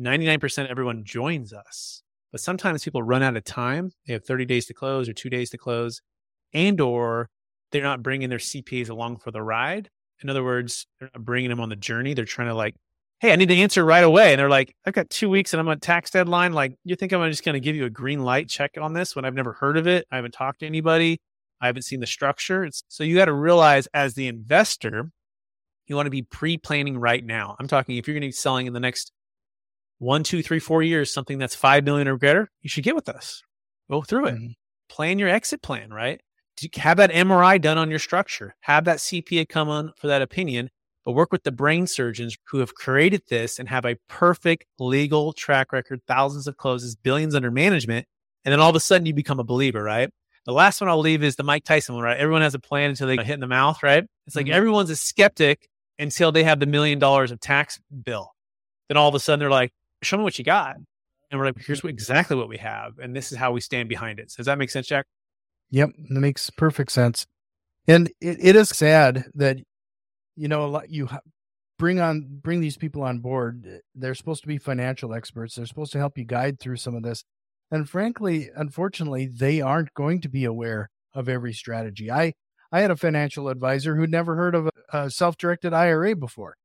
99% 0.00 0.64
of 0.64 0.70
everyone 0.70 1.04
joins 1.04 1.52
us. 1.52 2.02
But 2.32 2.40
sometimes 2.40 2.84
people 2.84 3.02
run 3.02 3.22
out 3.22 3.36
of 3.36 3.44
time. 3.44 3.92
They 4.06 4.12
have 4.12 4.24
30 4.24 4.44
days 4.46 4.66
to 4.66 4.74
close 4.74 5.08
or 5.08 5.12
two 5.12 5.30
days 5.30 5.50
to 5.50 5.58
close, 5.58 6.00
and 6.52 6.80
or 6.80 7.28
they're 7.72 7.82
not 7.82 8.02
bringing 8.02 8.28
their 8.28 8.38
CPAs 8.38 8.90
along 8.90 9.18
for 9.18 9.30
the 9.30 9.42
ride. 9.42 9.90
In 10.22 10.30
other 10.30 10.44
words, 10.44 10.86
they're 10.98 11.10
not 11.14 11.24
bringing 11.24 11.50
them 11.50 11.60
on 11.60 11.68
the 11.68 11.76
journey. 11.76 12.14
They're 12.14 12.24
trying 12.24 12.48
to 12.48 12.54
like, 12.54 12.74
hey, 13.20 13.32
I 13.32 13.36
need 13.36 13.48
to 13.48 13.56
answer 13.56 13.84
right 13.84 14.04
away. 14.04 14.32
And 14.32 14.40
they're 14.40 14.50
like, 14.50 14.74
I've 14.84 14.94
got 14.94 15.10
two 15.10 15.30
weeks 15.30 15.52
and 15.52 15.60
I'm 15.60 15.68
on 15.68 15.80
tax 15.80 16.10
deadline. 16.10 16.52
Like, 16.52 16.74
you 16.84 16.96
think 16.96 17.12
I'm 17.12 17.30
just 17.30 17.44
going 17.44 17.54
to 17.54 17.60
give 17.60 17.76
you 17.76 17.84
a 17.84 17.90
green 17.90 18.22
light 18.22 18.48
check 18.48 18.72
on 18.80 18.92
this 18.92 19.16
when 19.16 19.24
I've 19.24 19.34
never 19.34 19.52
heard 19.52 19.76
of 19.76 19.86
it? 19.86 20.06
I 20.10 20.16
haven't 20.16 20.32
talked 20.32 20.60
to 20.60 20.66
anybody. 20.66 21.20
I 21.60 21.66
haven't 21.66 21.82
seen 21.82 22.00
the 22.00 22.06
structure. 22.06 22.64
It's, 22.64 22.82
so 22.88 23.04
you 23.04 23.16
got 23.16 23.26
to 23.26 23.32
realize 23.32 23.88
as 23.94 24.14
the 24.14 24.26
investor, 24.26 25.10
you 25.86 25.96
want 25.96 26.06
to 26.06 26.10
be 26.10 26.22
pre 26.22 26.58
planning 26.58 26.98
right 26.98 27.24
now. 27.24 27.56
I'm 27.58 27.68
talking 27.68 27.96
if 27.96 28.06
you're 28.06 28.14
going 28.14 28.22
to 28.22 28.28
be 28.28 28.32
selling 28.32 28.66
in 28.66 28.72
the 28.72 28.80
next 28.80 29.12
one, 29.98 30.22
two, 30.22 30.42
three, 30.42 30.58
four 30.58 30.82
years, 30.82 31.12
something 31.12 31.38
that's 31.38 31.54
five 31.54 31.84
million 31.84 32.08
or 32.08 32.18
greater, 32.18 32.50
you 32.60 32.68
should 32.68 32.84
get 32.84 32.94
with 32.94 33.08
us. 33.08 33.42
Go 33.90 34.02
through 34.02 34.26
it. 34.26 34.34
Mm-hmm. 34.34 34.46
Plan 34.88 35.18
your 35.18 35.28
exit 35.28 35.62
plan, 35.62 35.90
right? 35.90 36.20
Have 36.76 36.96
that 36.98 37.10
MRI 37.10 37.60
done 37.60 37.78
on 37.78 37.90
your 37.90 37.98
structure. 37.98 38.54
Have 38.60 38.84
that 38.84 38.98
CPA 38.98 39.48
come 39.48 39.68
on 39.68 39.92
for 39.96 40.06
that 40.06 40.22
opinion, 40.22 40.70
but 41.04 41.12
work 41.12 41.32
with 41.32 41.44
the 41.44 41.52
brain 41.52 41.86
surgeons 41.86 42.36
who 42.48 42.58
have 42.58 42.74
created 42.74 43.22
this 43.28 43.58
and 43.58 43.68
have 43.68 43.84
a 43.84 43.96
perfect 44.08 44.64
legal 44.78 45.32
track 45.32 45.72
record, 45.72 46.00
thousands 46.08 46.46
of 46.46 46.56
closes, 46.56 46.96
billions 46.96 47.34
under 47.34 47.50
management. 47.50 48.06
And 48.44 48.52
then 48.52 48.60
all 48.60 48.70
of 48.70 48.76
a 48.76 48.80
sudden 48.80 49.06
you 49.06 49.14
become 49.14 49.40
a 49.40 49.44
believer, 49.44 49.82
right? 49.82 50.10
The 50.46 50.52
last 50.52 50.80
one 50.80 50.88
I'll 50.88 51.00
leave 51.00 51.24
is 51.24 51.36
the 51.36 51.42
Mike 51.42 51.64
Tyson 51.64 51.94
one, 51.96 52.04
right? 52.04 52.16
Everyone 52.16 52.42
has 52.42 52.54
a 52.54 52.60
plan 52.60 52.90
until 52.90 53.08
they 53.08 53.16
get 53.16 53.26
hit 53.26 53.34
in 53.34 53.40
the 53.40 53.48
mouth, 53.48 53.82
right? 53.82 54.04
It's 54.26 54.36
like 54.36 54.46
mm-hmm. 54.46 54.54
everyone's 54.54 54.90
a 54.90 54.96
skeptic 54.96 55.68
until 55.98 56.30
they 56.30 56.44
have 56.44 56.60
the 56.60 56.66
million 56.66 56.98
dollars 56.98 57.32
of 57.32 57.40
tax 57.40 57.80
bill. 58.04 58.30
Then 58.88 58.96
all 58.96 59.08
of 59.08 59.14
a 59.14 59.20
sudden 59.20 59.40
they're 59.40 59.50
like, 59.50 59.72
show 60.02 60.16
me 60.16 60.22
what 60.22 60.38
you 60.38 60.44
got. 60.44 60.76
And 61.30 61.40
we're 61.40 61.46
like, 61.46 61.58
here's 61.58 61.82
what, 61.82 61.90
exactly 61.90 62.36
what 62.36 62.48
we 62.48 62.58
have. 62.58 62.98
And 62.98 63.14
this 63.14 63.32
is 63.32 63.38
how 63.38 63.50
we 63.50 63.60
stand 63.60 63.88
behind 63.88 64.20
it. 64.20 64.30
So 64.30 64.36
does 64.38 64.46
that 64.46 64.58
make 64.58 64.70
sense, 64.70 64.86
Jack? 64.86 65.06
Yep. 65.70 65.90
That 66.10 66.20
makes 66.20 66.50
perfect 66.50 66.92
sense. 66.92 67.26
And 67.88 68.08
it, 68.20 68.38
it 68.40 68.56
is 68.56 68.70
sad 68.70 69.26
that, 69.34 69.58
you 70.36 70.48
know, 70.48 70.82
you 70.88 71.08
bring 71.78 72.00
on, 72.00 72.26
bring 72.42 72.60
these 72.60 72.76
people 72.76 73.02
on 73.02 73.20
board. 73.20 73.64
Eh, 73.68 73.78
they're 73.94 74.14
supposed 74.14 74.42
to 74.42 74.48
be 74.48 74.58
financial 74.58 75.14
experts. 75.14 75.56
They're 75.56 75.66
supposed 75.66 75.92
to 75.92 75.98
help 75.98 76.18
you 76.18 76.24
guide 76.24 76.60
through 76.60 76.76
some 76.76 76.94
of 76.96 77.02
this. 77.02 77.24
And 77.70 77.88
frankly, 77.88 78.50
unfortunately, 78.56 79.26
they 79.28 79.60
aren't 79.60 79.94
going 79.94 80.20
to 80.22 80.28
be 80.28 80.44
aware 80.44 80.90
of 81.14 81.28
every 81.28 81.52
strategy. 81.52 82.10
I, 82.10 82.34
I 82.72 82.80
had 82.80 82.90
a 82.90 82.96
financial 82.96 83.48
advisor 83.48 83.96
who'd 83.96 84.10
never 84.10 84.36
heard 84.36 84.54
of 84.54 84.68
a, 84.68 84.70
a 85.04 85.10
self-directed 85.10 85.72
IRA 85.72 86.16
before 86.16 86.56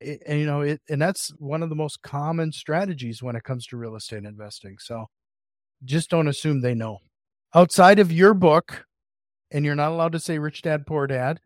it, 0.00 0.22
and 0.26 0.38
you 0.40 0.46
know 0.46 0.60
it 0.62 0.80
and 0.88 1.00
that's 1.00 1.30
one 1.38 1.62
of 1.62 1.70
the 1.70 1.76
most 1.76 2.02
common 2.02 2.52
strategies 2.52 3.22
when 3.22 3.36
it 3.36 3.44
comes 3.44 3.66
to 3.66 3.76
real 3.76 3.96
estate 3.96 4.24
investing 4.24 4.76
so 4.78 5.06
just 5.84 6.10
don't 6.10 6.28
assume 6.28 6.60
they 6.60 6.74
know 6.74 6.98
outside 7.54 7.98
of 7.98 8.12
your 8.12 8.34
book 8.34 8.86
and 9.50 9.64
you're 9.64 9.74
not 9.74 9.92
allowed 9.92 10.12
to 10.12 10.20
say 10.20 10.38
rich 10.38 10.62
dad 10.62 10.86
poor 10.86 11.06
dad 11.06 11.40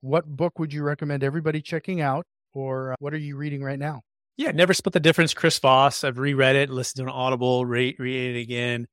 what 0.00 0.26
book 0.26 0.58
would 0.58 0.72
you 0.72 0.82
recommend 0.82 1.22
everybody 1.22 1.60
checking 1.60 2.00
out 2.00 2.24
or 2.52 2.92
uh, 2.92 2.96
what 2.98 3.14
are 3.14 3.18
you 3.18 3.36
reading 3.36 3.62
right 3.62 3.78
now 3.78 4.00
yeah 4.36 4.50
never 4.50 4.74
split 4.74 4.92
the 4.92 5.00
difference 5.00 5.34
chris 5.34 5.58
voss 5.58 6.04
i've 6.04 6.18
reread 6.18 6.56
it 6.56 6.70
listened 6.70 7.04
to 7.06 7.10
an 7.10 7.16
audible 7.16 7.64
read, 7.66 7.94
read 7.98 8.36
it 8.36 8.40
again 8.40 8.86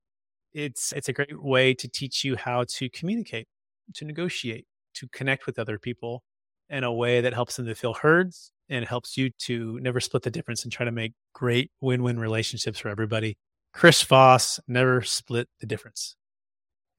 it's 0.54 0.92
it's 0.94 1.10
a 1.10 1.14
great 1.14 1.42
way 1.42 1.74
to 1.74 1.88
teach 1.88 2.24
you 2.24 2.36
how 2.36 2.66
to 2.68 2.90
communicate 2.90 3.48
to 3.94 4.06
negotiate 4.06 4.66
to 4.94 5.08
connect 5.10 5.46
with 5.46 5.58
other 5.58 5.80
people 5.80 6.24
in 6.70 6.84
a 6.84 6.92
way 6.94 7.22
that 7.22 7.34
helps 7.34 7.58
them 7.58 7.66
to 7.66 7.76
feel 7.76 7.94
heard 7.94 8.32
and 8.70 8.86
helps 8.86 9.18
you 9.18 9.30
to 9.38 9.78
never 9.82 10.00
split 10.00 10.24
the 10.24 10.32
difference 10.32 10.64
and 10.64 10.72
try 10.72 10.86
to 10.86 10.92
make 10.92 11.14
great 11.34 11.70
win-win 11.82 12.18
relationships 12.18 12.80
for 12.80 12.88
everybody. 12.88 13.38
Chris 13.74 14.02
Voss, 14.04 14.60
never 14.68 15.02
split 15.02 15.50
the 15.60 15.68
difference. 15.68 16.16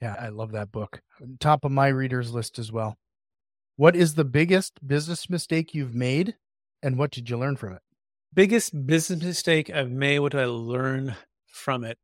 Yeah, 0.03 0.17
I 0.19 0.31
love 0.31 0.51
that 0.51 0.73
book. 0.73 1.01
Top 1.39 1.65
of 1.65 1.71
my 1.71 1.87
readers 1.87 2.35
list 2.35 2.59
as 2.59 2.73
well. 2.73 2.97
What 3.77 3.95
is 3.95 4.17
the 4.17 4.25
biggest 4.25 4.85
business 4.85 5.31
mistake 5.31 5.75
you've 5.75 5.95
made 5.95 6.35
and 6.83 6.99
what 6.99 7.13
did 7.13 7.31
you 7.31 7.39
learn 7.39 7.55
from 7.55 7.75
it? 7.75 7.83
Biggest 8.35 8.85
business 8.85 9.23
mistake 9.23 9.71
I've 9.71 9.93
made, 9.93 10.19
what 10.19 10.33
did 10.33 10.41
I 10.41 10.47
learn 10.47 11.15
from 11.47 11.85
it? 11.85 11.99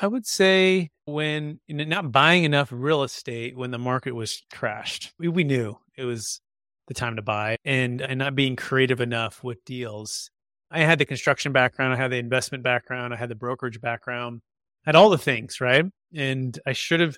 I 0.00 0.06
would 0.06 0.26
say 0.26 0.88
when 1.04 1.60
you 1.66 1.74
know, 1.74 1.84
not 1.84 2.10
buying 2.10 2.44
enough 2.44 2.70
real 2.72 3.02
estate 3.02 3.54
when 3.54 3.70
the 3.70 3.78
market 3.78 4.14
was 4.14 4.42
crashed. 4.50 5.12
We, 5.18 5.28
we 5.28 5.44
knew 5.44 5.76
it 5.94 6.04
was 6.04 6.40
the 6.88 6.94
time 6.94 7.16
to 7.16 7.22
buy 7.22 7.56
and 7.66 8.00
and 8.00 8.18
not 8.18 8.34
being 8.34 8.56
creative 8.56 9.02
enough 9.02 9.44
with 9.44 9.62
deals. 9.66 10.30
I 10.70 10.80
had 10.80 10.98
the 10.98 11.04
construction 11.04 11.52
background, 11.52 11.92
I 11.92 11.96
had 11.96 12.12
the 12.12 12.16
investment 12.16 12.64
background, 12.64 13.12
I 13.12 13.18
had 13.18 13.28
the 13.28 13.34
brokerage 13.34 13.80
background, 13.80 14.40
I 14.86 14.90
had 14.90 14.96
all 14.96 15.10
the 15.10 15.18
things, 15.18 15.60
right? 15.60 15.84
And 16.14 16.58
I 16.66 16.72
should 16.72 17.00
have 17.00 17.16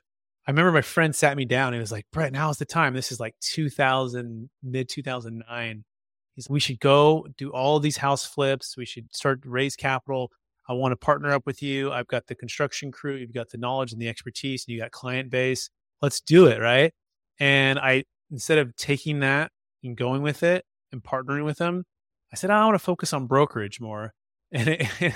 I 0.49 0.51
remember 0.51 0.73
my 0.73 0.81
friend 0.81 1.15
sat 1.15 1.37
me 1.37 1.45
down 1.45 1.75
and 1.75 1.81
was 1.81 1.93
like, 1.93 2.07
Brett, 2.11 2.33
now's 2.33 2.57
the 2.57 2.65
time. 2.65 2.95
This 2.95 3.13
is 3.13 3.21
like 3.21 3.35
2000, 3.41 4.49
mid 4.63 4.89
2009. 4.89 5.85
He's, 6.35 6.49
we 6.49 6.59
should 6.59 6.81
go 6.81 7.27
do 7.37 7.51
all 7.51 7.79
these 7.79 7.99
house 7.99 8.25
flips. 8.25 8.75
We 8.75 8.87
should 8.87 9.15
start 9.15 9.43
to 9.43 9.51
raise 9.51 9.77
capital. 9.77 10.33
I 10.67 10.73
want 10.73 10.93
to 10.93 10.97
partner 10.97 11.33
up 11.33 11.45
with 11.45 11.63
you. 11.63 11.93
I've 11.93 12.07
got 12.07 12.29
the 12.29 12.35
construction 12.35 12.91
crew. 12.91 13.17
You've 13.17 13.35
got 13.35 13.51
the 13.51 13.59
knowledge 13.59 13.93
and 13.93 14.01
the 14.01 14.09
expertise 14.09 14.65
and 14.67 14.73
you 14.73 14.81
got 14.81 14.91
client 14.91 15.29
base. 15.29 15.69
Let's 16.01 16.23
do 16.23 16.47
it. 16.47 16.63
Right. 16.63 16.95
And 17.39 17.79
I, 17.79 18.05
instead 18.31 18.57
of 18.57 18.75
taking 18.75 19.21
that 19.21 19.53
and 19.85 19.99
going 19.99 20.23
with 20.23 20.43
it 20.43 20.65
and 20.93 21.05
partnering 21.05 21.45
with 21.45 21.59
them, 21.59 21.85
I 22.33 22.37
said, 22.37 22.49
I 22.49 22.65
want 22.65 22.75
to 22.75 22.79
focus 22.79 23.13
on 23.13 23.27
brokerage 23.27 23.81
more. 23.81 24.15
And 24.51 24.67
it, 24.67 25.13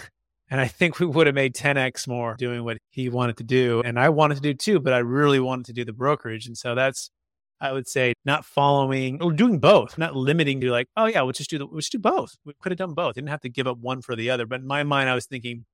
and 0.52 0.60
I 0.60 0.68
think 0.68 1.00
we 1.00 1.06
would 1.06 1.26
have 1.26 1.34
made 1.34 1.54
10x 1.54 2.06
more 2.06 2.34
doing 2.36 2.62
what 2.62 2.76
he 2.90 3.08
wanted 3.08 3.38
to 3.38 3.42
do. 3.42 3.80
And 3.86 3.98
I 3.98 4.10
wanted 4.10 4.34
to 4.34 4.42
do 4.42 4.52
too, 4.52 4.80
but 4.80 4.92
I 4.92 4.98
really 4.98 5.40
wanted 5.40 5.64
to 5.64 5.72
do 5.72 5.82
the 5.82 5.94
brokerage. 5.94 6.46
And 6.46 6.58
so 6.58 6.74
that's, 6.74 7.10
I 7.58 7.72
would 7.72 7.88
say, 7.88 8.12
not 8.26 8.44
following 8.44 9.22
or 9.22 9.32
doing 9.32 9.60
both, 9.60 9.96
not 9.96 10.14
limiting 10.14 10.60
to 10.60 10.70
like, 10.70 10.88
oh 10.94 11.06
yeah, 11.06 11.22
we'll 11.22 11.32
just 11.32 11.48
do 11.48 11.56
the, 11.56 11.66
we'll 11.66 11.80
just 11.80 11.92
do 11.92 11.98
both. 11.98 12.36
We 12.44 12.52
could 12.60 12.70
have 12.70 12.78
done 12.78 12.92
both. 12.92 13.14
Didn't 13.14 13.30
have 13.30 13.40
to 13.40 13.48
give 13.48 13.66
up 13.66 13.78
one 13.78 14.02
for 14.02 14.14
the 14.14 14.28
other. 14.28 14.44
But 14.44 14.60
in 14.60 14.66
my 14.66 14.82
mind, 14.82 15.08
I 15.08 15.14
was 15.14 15.24
thinking, 15.24 15.64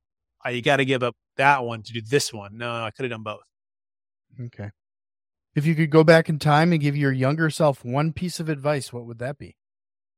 oh, 0.45 0.51
you 0.51 0.63
got 0.63 0.77
to 0.77 0.85
give 0.85 1.03
up 1.03 1.17
that 1.39 1.65
one 1.65 1.83
to 1.83 1.93
do 1.93 2.01
this 2.01 2.33
one. 2.33 2.57
No, 2.57 2.71
I 2.71 2.93
could 2.93 3.03
have 3.03 3.11
done 3.11 3.25
both. 3.25 3.43
Okay. 4.41 4.71
If 5.57 5.67
you 5.67 5.75
could 5.75 5.91
go 5.91 6.05
back 6.05 6.29
in 6.29 6.39
time 6.39 6.71
and 6.71 6.81
give 6.81 6.97
your 6.97 7.11
younger 7.11 7.51
self 7.51 7.85
one 7.85 8.13
piece 8.13 8.39
of 8.39 8.49
advice, 8.49 8.93
what 8.93 9.07
would 9.07 9.19
that 9.19 9.39
be? 9.39 9.57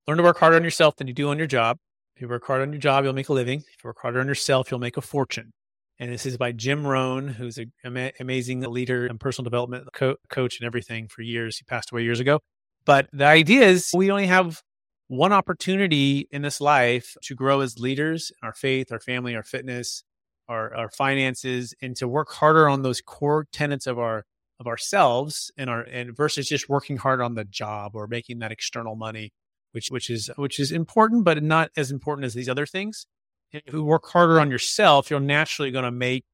Learn 0.07 0.19
to 0.19 0.23
work 0.23 0.39
harder 0.39 0.57
on 0.57 0.65
yourself 0.65 0.97
than 0.97 1.07
you 1.07 1.15
do 1.15 1.31
on 1.31 1.39
your 1.39 1.47
job. 1.47 1.79
If 2.21 2.25
you 2.25 2.29
work 2.29 2.47
hard 2.47 2.61
on 2.61 2.71
your 2.71 2.79
job, 2.79 3.05
you'll 3.05 3.15
make 3.15 3.31
a 3.31 3.33
living. 3.33 3.61
If 3.61 3.83
you 3.83 3.89
work 3.89 3.97
harder 4.03 4.21
on 4.21 4.27
yourself, 4.27 4.71
you'll 4.71 4.79
make 4.79 4.99
a 4.99 5.01
fortune. 5.01 5.55
And 5.99 6.13
this 6.13 6.27
is 6.27 6.37
by 6.37 6.53
Jim 6.53 6.87
Rohn, 6.87 7.29
who's 7.29 7.57
an 7.57 7.73
ama- 7.83 8.13
amazing 8.21 8.61
leader 8.61 9.07
and 9.07 9.19
personal 9.19 9.45
development 9.45 9.89
co- 9.95 10.17
coach 10.29 10.61
and 10.61 10.67
everything 10.67 11.09
for 11.09 11.23
years. 11.23 11.57
He 11.57 11.65
passed 11.65 11.91
away 11.93 12.03
years 12.03 12.21
ago. 12.21 12.41
But 12.85 13.09
the 13.11 13.25
idea 13.25 13.63
is 13.63 13.91
we 13.95 14.11
only 14.11 14.27
have 14.27 14.61
one 15.09 15.33
opportunity 15.33 16.29
in 16.31 16.43
this 16.43 16.61
life 16.61 17.17
to 17.23 17.35
grow 17.35 17.61
as 17.61 17.79
leaders 17.79 18.31
in 18.31 18.47
our 18.47 18.53
faith, 18.53 18.93
our 18.93 19.01
family, 19.01 19.35
our 19.35 19.43
fitness, 19.43 20.05
our, 20.47 20.77
our 20.77 20.91
finances, 20.91 21.73
and 21.81 21.97
to 21.97 22.07
work 22.07 22.33
harder 22.33 22.69
on 22.69 22.83
those 22.83 23.01
core 23.01 23.47
tenets 23.51 23.87
of 23.87 23.99
our 23.99 24.27
of 24.59 24.67
ourselves 24.67 25.51
and 25.57 25.71
our 25.71 25.81
and 25.81 26.15
versus 26.15 26.47
just 26.47 26.69
working 26.69 26.99
hard 26.99 27.23
on 27.23 27.35
the 27.35 27.45
job 27.45 27.93
or 27.95 28.07
making 28.07 28.41
that 28.41 28.53
external 28.53 28.95
money 28.95 29.33
which 29.73 29.89
which 29.89 30.11
is 30.11 30.31
which 30.37 30.59
is 30.59 30.73
important 30.73 31.25
but 31.25 31.43
not 31.43 31.71
as 31.77 31.91
important 31.91 32.25
as 32.25 32.35
these 32.35 32.49
other 32.49 32.67
things 32.67 33.07
if 33.53 33.73
you 33.73 33.85
work 33.85 34.07
harder 34.07 34.41
on 34.41 34.51
yourself 34.51 35.11
you're 35.11 35.21
naturally 35.21 35.71
going 35.71 35.85
to 35.85 35.91
make 35.91 36.25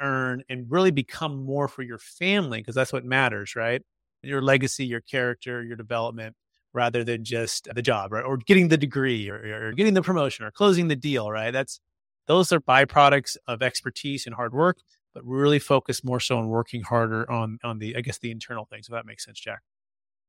earn 0.00 0.42
and 0.48 0.66
really 0.70 0.90
become 0.90 1.44
more 1.44 1.68
for 1.68 1.82
your 1.82 1.98
family 1.98 2.58
because 2.60 2.74
that's 2.74 2.92
what 2.92 3.04
matters 3.04 3.54
right 3.54 3.82
your 4.22 4.42
legacy 4.42 4.84
your 4.84 5.00
character 5.00 5.62
your 5.62 5.76
development 5.76 6.34
rather 6.74 7.04
than 7.04 7.24
just 7.24 7.68
the 7.74 7.82
job 7.82 8.12
right 8.12 8.24
or 8.24 8.36
getting 8.36 8.68
the 8.68 8.78
degree 8.78 9.28
or, 9.28 9.68
or 9.68 9.72
getting 9.72 9.94
the 9.94 10.02
promotion 10.02 10.44
or 10.44 10.50
closing 10.50 10.88
the 10.88 10.96
deal 10.96 11.30
right 11.30 11.52
that's 11.52 11.80
those 12.26 12.52
are 12.52 12.60
byproducts 12.60 13.36
of 13.46 13.62
expertise 13.62 14.26
and 14.26 14.34
hard 14.34 14.54
work 14.54 14.78
but 15.14 15.24
really 15.24 15.58
focus 15.58 16.04
more 16.04 16.20
so 16.20 16.38
on 16.38 16.48
working 16.48 16.82
harder 16.82 17.30
on 17.30 17.58
on 17.62 17.78
the 17.78 17.96
I 17.96 18.00
guess 18.00 18.18
the 18.18 18.30
internal 18.30 18.64
things. 18.64 18.86
If 18.88 18.92
that 18.92 19.06
makes 19.06 19.24
sense, 19.24 19.40
Jack. 19.40 19.60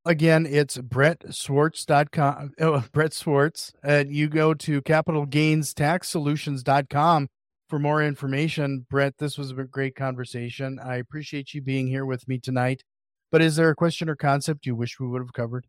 Again, 0.05 0.45
it's 0.45 0.77
brettswarts.com. 0.77 2.51
Oh, 2.59 2.83
Brett 2.91 3.13
Swarts. 3.13 3.71
And 3.83 4.13
you 4.13 4.27
go 4.27 4.53
to 4.53 4.81
capitalgainstaxsolutions.com 4.81 7.27
for 7.69 7.79
more 7.79 8.03
information. 8.03 8.85
Brett, 8.89 9.17
this 9.17 9.37
was 9.37 9.51
a 9.51 9.63
great 9.63 9.95
conversation. 9.95 10.77
I 10.83 10.97
appreciate 10.97 11.53
you 11.53 11.61
being 11.61 11.87
here 11.87 12.05
with 12.05 12.27
me 12.27 12.37
tonight. 12.37 12.83
But 13.31 13.41
is 13.41 13.55
there 13.55 13.69
a 13.69 13.75
question 13.75 14.09
or 14.09 14.15
concept 14.15 14.65
you 14.65 14.75
wish 14.75 14.99
we 14.99 15.07
would 15.07 15.21
have 15.21 15.33
covered? 15.33 15.67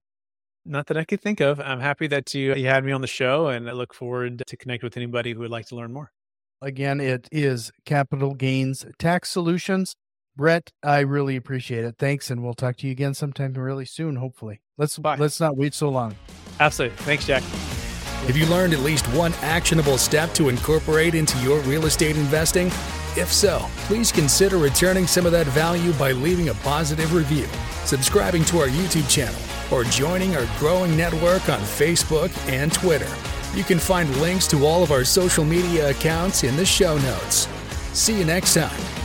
Not 0.66 0.86
that 0.88 0.96
I 0.96 1.04
could 1.04 1.20
think 1.20 1.40
of. 1.40 1.60
I'm 1.60 1.80
happy 1.80 2.06
that 2.08 2.34
you, 2.34 2.54
you 2.54 2.66
had 2.66 2.84
me 2.84 2.92
on 2.92 3.02
the 3.02 3.06
show 3.06 3.48
and 3.48 3.68
I 3.68 3.72
look 3.72 3.94
forward 3.94 4.42
to 4.46 4.56
connect 4.56 4.82
with 4.82 4.96
anybody 4.96 5.32
who 5.32 5.40
would 5.40 5.50
like 5.50 5.66
to 5.66 5.76
learn 5.76 5.92
more. 5.92 6.10
Again, 6.60 7.00
it 7.00 7.28
is 7.30 7.70
Capital 7.84 8.34
Gains 8.34 8.84
Tax 8.98 9.28
Solutions. 9.28 9.94
Brett, 10.36 10.72
I 10.82 11.00
really 11.00 11.36
appreciate 11.36 11.84
it. 11.84 11.96
Thanks, 11.98 12.30
and 12.30 12.42
we'll 12.42 12.54
talk 12.54 12.76
to 12.78 12.86
you 12.86 12.92
again 12.92 13.14
sometime 13.14 13.52
really 13.54 13.84
soon. 13.84 14.16
Hopefully, 14.16 14.60
let's 14.76 14.98
Bye. 14.98 15.16
let's 15.16 15.40
not 15.40 15.56
wait 15.56 15.74
so 15.74 15.88
long. 15.88 16.16
Absolutely. 16.58 16.96
Thanks, 16.98 17.26
Jack. 17.26 17.42
Have 17.42 18.36
you 18.36 18.46
learned 18.46 18.72
at 18.72 18.80
least 18.80 19.06
one 19.08 19.34
actionable 19.42 19.98
step 19.98 20.32
to 20.34 20.48
incorporate 20.48 21.14
into 21.14 21.38
your 21.38 21.60
real 21.60 21.86
estate 21.86 22.16
investing? 22.16 22.68
If 23.16 23.32
so, 23.32 23.64
please 23.86 24.10
consider 24.10 24.56
returning 24.56 25.06
some 25.06 25.26
of 25.26 25.32
that 25.32 25.46
value 25.48 25.92
by 25.92 26.12
leaving 26.12 26.48
a 26.48 26.54
positive 26.54 27.12
review, 27.12 27.46
subscribing 27.84 28.44
to 28.46 28.58
our 28.58 28.66
YouTube 28.66 29.08
channel, 29.08 29.40
or 29.70 29.84
joining 29.84 30.34
our 30.36 30.48
growing 30.58 30.96
network 30.96 31.48
on 31.48 31.60
Facebook 31.60 32.32
and 32.48 32.72
Twitter. 32.72 33.12
You 33.54 33.62
can 33.62 33.78
find 33.78 34.10
links 34.16 34.48
to 34.48 34.66
all 34.66 34.82
of 34.82 34.90
our 34.90 35.04
social 35.04 35.44
media 35.44 35.90
accounts 35.90 36.42
in 36.42 36.56
the 36.56 36.66
show 36.66 36.98
notes. 36.98 37.46
See 37.92 38.18
you 38.18 38.24
next 38.24 38.54
time. 38.54 39.03